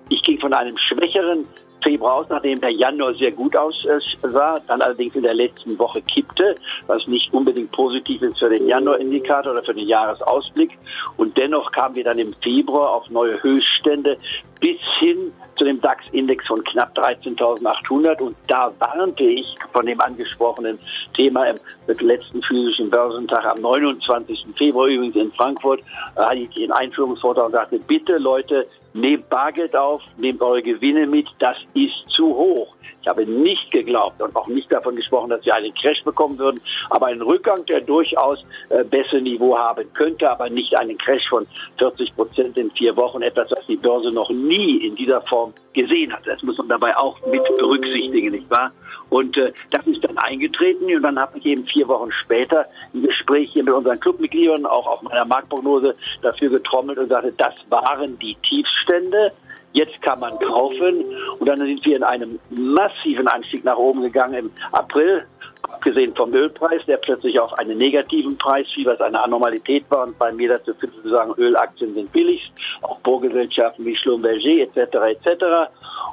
Ich 0.08 0.22
ging 0.22 0.38
von 0.38 0.52
einem 0.52 0.76
schwächeren 0.76 1.46
Februar 1.84 2.14
aus, 2.14 2.26
nachdem 2.28 2.60
der 2.60 2.70
Januar 2.70 3.14
sehr 3.14 3.30
gut 3.30 3.54
aussah, 3.54 4.60
dann 4.66 4.80
allerdings 4.80 5.14
in 5.14 5.22
der 5.22 5.34
letzten 5.34 5.78
Woche 5.78 6.02
kippte, 6.02 6.56
was 6.86 7.06
nicht 7.06 7.32
unbedingt 7.32 7.70
positiv 7.72 8.22
ist 8.22 8.38
für 8.38 8.48
den 8.48 8.66
Januar-Indikator 8.66 9.52
oder 9.52 9.62
für 9.62 9.74
den 9.74 9.86
Jahresausblick. 9.86 10.76
Und 11.16 11.36
dennoch 11.36 11.70
kamen 11.72 11.94
wir 11.94 12.04
dann 12.04 12.18
im 12.18 12.34
Februar 12.42 12.94
auf 12.94 13.08
neue 13.10 13.40
Höchststände 13.42 14.16
bis 14.60 14.78
hin 14.98 15.30
zu 15.56 15.64
dem 15.64 15.80
DAX-Index 15.80 16.46
von 16.46 16.64
knapp 16.64 16.96
13.800. 16.96 18.20
Und 18.22 18.36
da 18.48 18.72
warnte 18.78 19.24
ich 19.24 19.54
von 19.72 19.86
dem 19.86 20.00
angesprochenen 20.00 20.78
Thema 21.14 21.44
im 21.44 21.58
letzten 22.00 22.42
physischen 22.42 22.90
Börsentag 22.90 23.44
am 23.44 23.60
29. 23.60 24.46
Februar 24.56 24.86
übrigens 24.86 25.16
in 25.16 25.30
Frankfurt, 25.32 25.80
äh, 26.16 26.22
hatte 26.22 26.38
ich 26.38 26.48
den 26.50 26.72
Einführungsvortrag 26.72 27.46
und 27.46 27.52
sagte, 27.52 27.78
bitte 27.78 28.16
Leute, 28.18 28.66
nehmt 28.94 29.28
Bargeld 29.28 29.76
auf, 29.76 30.02
nehmt 30.16 30.40
eure 30.40 30.62
Gewinne 30.62 31.06
mit, 31.06 31.28
das 31.38 31.58
ist 31.74 32.08
zu 32.08 32.26
hoch. 32.26 32.74
Ich 33.02 33.08
habe 33.08 33.26
nicht 33.26 33.70
geglaubt 33.70 34.22
und 34.22 34.34
auch 34.34 34.46
nicht 34.46 34.72
davon 34.72 34.96
gesprochen, 34.96 35.28
dass 35.28 35.44
wir 35.44 35.54
einen 35.54 35.74
Crash 35.74 36.02
bekommen 36.04 36.38
würden, 36.38 36.60
aber 36.88 37.06
einen 37.06 37.20
Rückgang, 37.20 37.66
der 37.66 37.82
durchaus 37.82 38.42
äh, 38.70 38.82
besser 38.82 39.20
Niveau 39.20 39.58
haben 39.58 39.84
könnte, 39.92 40.30
aber 40.30 40.48
nicht 40.48 40.74
einen 40.78 40.96
Crash 40.96 41.28
von 41.28 41.46
40 41.78 42.16
Prozent 42.16 42.56
in 42.56 42.70
vier 42.70 42.96
Wochen, 42.96 43.20
etwas, 43.20 43.50
was 43.50 43.66
die 43.66 43.76
Börse 43.76 44.10
noch 44.10 44.30
nie 44.30 44.86
in 44.86 44.94
dieser 44.94 45.20
Form 45.22 45.52
gesehen 45.74 46.12
hat. 46.12 46.26
Das 46.26 46.42
muss 46.42 46.56
man 46.56 46.68
dabei 46.68 46.96
auch 46.96 47.18
mit 47.26 47.42
berücksichtigen, 47.58 48.30
nicht 48.30 48.50
wahr? 48.50 48.72
Und 49.10 49.36
äh, 49.36 49.52
das 49.70 49.86
ist 49.86 50.04
dann 50.04 50.18
eingetreten 50.18 50.84
und 50.94 51.02
dann 51.02 51.18
habe 51.18 51.38
ich 51.38 51.46
eben 51.46 51.64
vier 51.66 51.86
Wochen 51.88 52.10
später 52.12 52.66
ein 52.92 53.02
Gespräch 53.02 53.50
hier 53.52 53.64
mit 53.64 53.74
unseren 53.74 54.00
Clubmitgliedern, 54.00 54.66
auch 54.66 54.86
auf 54.86 55.02
meiner 55.02 55.24
Marktprognose 55.24 55.94
dafür 56.22 56.50
getrommelt 56.50 56.98
und 56.98 57.08
sagte, 57.08 57.32
das 57.36 57.54
waren 57.70 58.18
die 58.18 58.36
Tiefstände 58.42 59.32
jetzt 59.74 60.00
kann 60.00 60.20
man 60.20 60.38
kaufen. 60.38 61.04
Und 61.38 61.46
dann 61.46 61.58
sind 61.58 61.84
wir 61.84 61.96
in 61.96 62.02
einem 62.02 62.38
massiven 62.50 63.28
Anstieg 63.28 63.64
nach 63.64 63.76
oben 63.76 64.02
gegangen 64.02 64.34
im 64.34 64.50
April, 64.72 65.26
abgesehen 65.62 66.14
vom 66.14 66.32
Ölpreis, 66.32 66.80
der 66.86 66.96
plötzlich 66.96 67.38
auf 67.38 67.52
einen 67.58 67.76
negativen 67.76 68.38
Preis 68.38 68.66
fiel, 68.74 68.86
was 68.86 69.00
eine 69.00 69.22
Anormalität 69.22 69.84
war. 69.90 70.06
Und 70.06 70.18
bei 70.18 70.32
mir 70.32 70.48
dazu 70.48 70.72
finden 70.74 71.02
zu 71.02 71.10
sagen, 71.10 71.34
Ölaktien 71.36 71.92
sind 71.94 72.10
billig, 72.12 72.50
auch 72.82 72.98
Bohrgesellschaften 73.00 73.84
wie 73.84 73.96
Schlumberger 73.96 74.62
etc. 74.62 74.94
etc. 74.94 75.44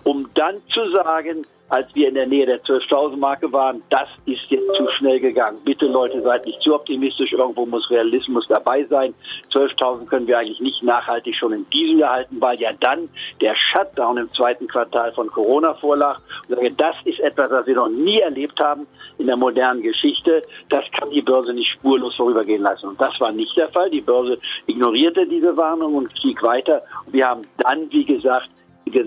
Um 0.04 0.28
dann 0.34 0.56
zu 0.74 0.92
sagen, 0.94 1.46
als 1.72 1.88
wir 1.96 2.10
in 2.10 2.16
der 2.16 2.28
Nähe 2.28 2.46
der 2.46 2.62
12.000 2.64 3.16
Marke 3.16 3.52
waren, 3.54 3.82
das 3.90 4.10
ist 4.26 4.44
jetzt 4.50 4.68
zu 4.76 4.86
schnell 4.98 5.22
gegangen. 5.22 5.58
Bitte 5.64 5.86
Leute, 5.86 6.22
seid 6.22 6.46
nicht 6.46 6.62
zu 6.62 6.76
optimistisch. 6.76 7.32
Irgendwo 7.32 7.66
muss 7.66 7.90
Realismus 7.90 8.46
dabei 8.50 8.84
sein. 8.90 9.14
12.000 9.54 10.06
können 10.06 10.28
wir 10.28 10.38
eigentlich 10.38 10.60
nicht 10.60 10.84
nachhaltig 10.84 11.34
schon 11.34 11.54
in 11.54 11.66
diesem 11.70 12.00
Jahr 12.00 12.16
halten, 12.16 12.42
weil 12.42 12.60
ja 12.60 12.72
dann 12.82 13.08
der 13.40 13.56
Shutdown 13.56 14.18
im 14.18 14.30
zweiten 14.34 14.68
Quartal 14.68 15.14
von 15.14 15.28
Corona 15.28 15.74
vorlag. 15.76 16.20
Und 16.50 16.82
das 16.82 16.96
ist 17.06 17.22
etwas, 17.22 17.50
was 17.50 17.66
wir 17.66 17.76
noch 17.76 17.88
nie 17.88 18.20
erlebt 18.20 18.60
haben 18.62 18.86
in 19.18 19.28
der 19.28 19.38
modernen 19.38 19.82
Geschichte. 19.82 20.42
Das 20.68 20.84
kann 20.92 21.10
die 21.10 21.22
Börse 21.22 21.54
nicht 21.54 21.72
spurlos 21.72 22.16
vorübergehen 22.18 22.64
lassen. 22.64 22.90
Und 22.90 23.00
das 23.00 23.18
war 23.22 23.32
nicht 23.32 23.56
der 23.56 23.70
Fall. 23.70 23.90
Die 23.90 24.02
Börse 24.02 24.38
ignorierte 24.68 25.26
diese 25.26 25.56
Warnung 25.56 25.96
und 25.96 26.12
stieg 26.18 26.44
weiter. 26.44 26.82
Und 27.06 27.14
wir 27.14 27.28
haben 27.30 27.44
dann, 27.58 27.90
wie 27.92 28.04
gesagt, 28.04 28.50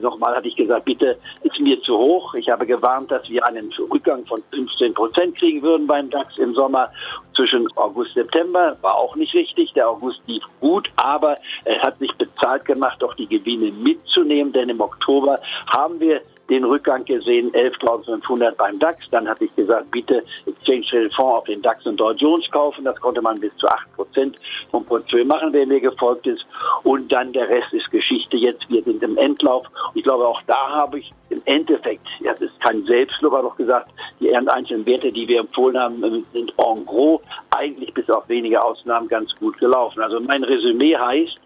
nochmal 0.03 0.35
hatte 0.35 0.49
ich 0.49 0.57
gesagt, 0.57 0.85
bitte 0.85 1.19
ist 1.43 1.59
mir 1.61 1.81
zu 1.83 1.97
hoch. 1.97 2.35
Ich 2.35 2.49
habe 2.49 2.67
gewarnt, 2.67 3.11
dass 3.11 3.29
wir 3.29 3.47
einen 3.47 3.73
Rückgang 3.93 4.25
von 4.27 4.43
15 4.53 4.95
Prozent 4.95 5.37
kriegen 5.37 5.63
würden 5.63 5.87
beim 5.87 6.11
DAX 6.11 6.39
im 6.39 6.55
Sommer 6.55 6.91
zwischen 7.35 7.67
August 7.77 8.15
September. 8.15 8.77
War 8.83 8.95
auch 8.95 9.17
nicht 9.17 9.35
richtig. 9.35 9.73
Der 9.75 9.89
August 9.89 10.21
lief 10.27 10.43
gut, 10.61 10.89
aber 10.97 11.37
es 11.65 11.81
hat 11.83 11.99
sich 11.99 12.13
bezahlt 12.17 12.65
gemacht, 12.65 12.97
doch 13.01 13.15
die 13.15 13.27
Gewinne 13.27 13.73
mitzunehmen, 13.73 14.53
denn 14.53 14.69
im 14.69 14.81
Oktober 14.81 15.41
haben 15.75 16.01
wir 16.01 16.21
den 16.51 16.65
Rückgang 16.65 17.05
gesehen, 17.05 17.51
11.500 17.53 18.53
beim 18.53 18.79
DAX. 18.79 18.99
Dann 19.11 19.29
hatte 19.29 19.45
ich 19.45 19.55
gesagt, 19.57 19.91
bitte 19.91 20.23
Exchange 20.47 20.85
Traded 20.91 21.15
Fonds 21.15 21.39
auf 21.39 21.45
den 21.45 21.63
DAX 21.63 21.87
und 21.87 21.99
Dow 21.99 22.13
Jones 22.13 22.51
kaufen. 22.51 22.85
Das 22.85 23.01
konnte 23.01 23.23
man 23.23 23.41
bis 23.41 23.55
zu 23.57 23.67
8% 23.67 24.35
vom 24.71 24.85
Portfolio 24.85 25.25
machen, 25.25 25.53
wer 25.53 25.67
mir 25.67 25.81
gefolgt 25.81 26.27
ist. 26.27 26.45
Und 26.83 27.11
dann 27.11 27.33
der 27.33 27.49
Rest 27.49 27.73
ist 27.73 27.91
Geschichte. 27.91 28.37
Jetzt 28.37 28.69
wir 28.69 28.83
sind 28.83 29.03
im 29.03 29.17
Endlauf. 29.17 29.67
Ich 29.95 30.03
glaube, 30.03 30.27
auch 30.27 30.43
da 30.47 30.71
habe 30.71 30.99
ich 30.99 31.13
im 31.31 31.43
Endeffekt, 31.47 32.07
ja, 32.21 32.33
das 32.33 32.43
ist 32.43 32.61
kein 32.61 32.85
Selbstlob, 32.85 33.33
aber 33.33 33.49
doch 33.49 33.57
gesagt, 33.57 33.91
die 34.21 34.35
einzelnen 34.35 34.87
Werte, 34.87 35.11
die 35.11 35.27
wir 35.27 35.41
empfohlen 35.41 35.79
haben, 35.79 36.25
sind 36.33 36.53
en 36.59 36.87
gros 36.87 37.21
eigentlich 37.51 37.93
bis 37.95 38.09
auf 38.11 38.29
wenige 38.29 38.63
Ausnahmen 38.63 39.09
ganz 39.09 39.35
gut 39.37 39.59
gelaufen. 39.59 40.03
Also 40.03 40.21
mein 40.21 40.45
Resümee 40.45 40.97
heißt, 40.97 41.39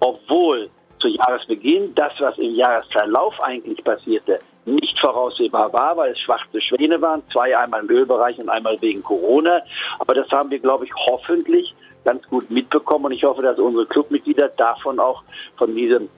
obwohl 0.00 0.70
zu 0.98 1.08
Jahresbeginn 1.08 1.94
das, 1.94 2.12
was 2.18 2.36
im 2.38 2.54
Jahresverlauf 2.54 3.40
eigentlich 3.42 3.82
passierte, 3.82 4.38
nicht 4.64 4.98
voraussehbar 5.00 5.72
war, 5.72 5.96
weil 5.96 6.12
es 6.12 6.20
schwarze 6.20 6.60
Schwäne 6.60 7.00
waren, 7.00 7.22
zwei 7.32 7.56
einmal 7.56 7.80
im 7.80 7.90
Ölbereich 7.90 8.38
und 8.38 8.48
einmal 8.48 8.80
wegen 8.80 9.02
Corona. 9.02 9.62
Aber 9.98 10.14
das 10.14 10.28
haben 10.30 10.50
wir, 10.50 10.58
glaube 10.58 10.84
ich, 10.84 10.92
hoffentlich 10.94 11.74
ganz 12.04 12.26
gut 12.28 12.50
mitbekommen 12.50 13.06
und 13.06 13.12
ich 13.12 13.24
hoffe, 13.24 13.42
dass 13.42 13.58
unsere 13.58 13.86
Clubmitglieder 13.86 14.48
davon 14.50 14.98
auch 15.00 15.22
von 15.56 15.74
diesem 15.74 16.08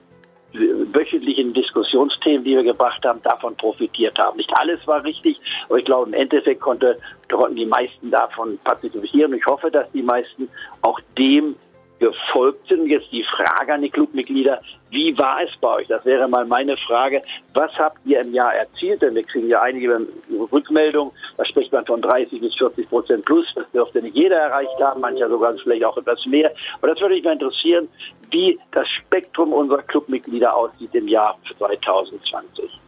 wöchentlichen 0.53 1.53
Diskussionsthemen, 1.53 2.43
die 2.43 2.55
wir 2.55 2.63
gebracht 2.63 3.03
haben, 3.05 3.21
davon 3.23 3.55
profitiert 3.55 4.17
haben. 4.19 4.37
Nicht 4.37 4.51
alles 4.57 4.85
war 4.85 5.03
richtig, 5.03 5.39
aber 5.67 5.79
ich 5.79 5.85
glaube, 5.85 6.07
im 6.07 6.13
Endeffekt 6.13 6.61
konnte, 6.61 6.97
konnten 7.29 7.55
die 7.55 7.65
meisten 7.65 8.11
davon 8.11 8.59
partizipieren. 8.63 9.33
Ich 9.33 9.45
hoffe, 9.45 9.71
dass 9.71 9.89
die 9.91 10.01
meisten 10.01 10.49
auch 10.81 10.99
dem 11.17 11.55
gefolgt 12.01 12.67
sind. 12.67 12.87
Jetzt 12.87 13.11
die 13.11 13.23
Frage 13.23 13.73
an 13.73 13.83
die 13.83 13.89
Clubmitglieder, 13.89 14.59
wie 14.89 15.15
war 15.17 15.41
es 15.43 15.51
bei 15.61 15.75
euch? 15.75 15.87
Das 15.87 16.03
wäre 16.03 16.27
mal 16.27 16.45
meine 16.45 16.75
Frage. 16.75 17.21
Was 17.53 17.71
habt 17.77 17.99
ihr 18.05 18.19
im 18.19 18.33
Jahr 18.33 18.53
erzielt? 18.55 19.03
Denn 19.03 19.13
wir 19.13 19.23
kriegen 19.23 19.47
ja 19.47 19.61
einige 19.61 20.07
Rückmeldungen. 20.51 21.13
Da 21.37 21.45
spricht 21.45 21.71
man 21.71 21.85
von 21.85 22.01
30 22.01 22.41
bis 22.41 22.55
40 22.55 22.89
Prozent 22.89 23.25
plus. 23.25 23.45
Das 23.55 23.69
dürfte 23.71 24.01
nicht 24.01 24.15
jeder 24.15 24.37
erreicht 24.37 24.81
haben, 24.81 24.99
mancher 24.99 25.29
sogar 25.29 25.53
vielleicht 25.61 25.85
auch 25.85 25.95
etwas 25.95 26.25
mehr. 26.25 26.51
Aber 26.79 26.87
das 26.87 26.99
würde 26.99 27.15
mich 27.15 27.23
mal 27.23 27.33
interessieren, 27.33 27.87
wie 28.31 28.59
das 28.71 28.87
Spektrum 28.89 29.53
unserer 29.53 29.83
Clubmitglieder 29.83 30.55
aussieht 30.55 30.93
im 30.95 31.07
Jahr 31.07 31.37
2020. 31.59 32.79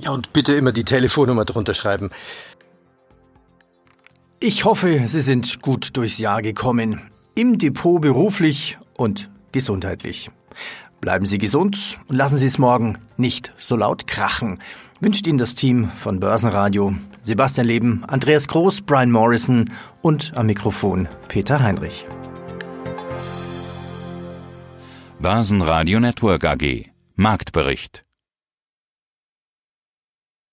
Ja, 0.00 0.12
und 0.12 0.32
bitte 0.32 0.54
immer 0.54 0.70
die 0.70 0.84
Telefonnummer 0.84 1.44
drunter 1.44 1.74
schreiben. 1.74 2.10
Ich 4.38 4.64
hoffe, 4.64 5.00
Sie 5.06 5.20
sind 5.20 5.60
gut 5.60 5.96
durchs 5.96 6.18
Jahr 6.18 6.40
gekommen 6.40 7.10
im 7.38 7.56
Depot 7.56 8.00
beruflich 8.00 8.78
und 8.96 9.30
gesundheitlich. 9.52 10.28
Bleiben 11.00 11.24
Sie 11.24 11.38
gesund 11.38 12.00
und 12.08 12.16
lassen 12.16 12.36
Sie 12.36 12.48
es 12.48 12.58
morgen 12.58 12.98
nicht 13.16 13.54
so 13.60 13.76
laut 13.76 14.08
krachen. 14.08 14.60
Wünscht 15.00 15.24
Ihnen 15.24 15.38
das 15.38 15.54
Team 15.54 15.88
von 15.88 16.18
Börsenradio 16.18 16.96
Sebastian 17.22 17.68
Leben, 17.68 18.04
Andreas 18.08 18.48
Groß, 18.48 18.80
Brian 18.82 19.12
Morrison 19.12 19.70
und 20.02 20.32
am 20.34 20.46
Mikrofon 20.46 21.06
Peter 21.28 21.62
Heinrich. 21.62 22.06
Börsenradio 25.20 26.00
Network 26.00 26.44
AG 26.44 26.90
Marktbericht 27.14 28.04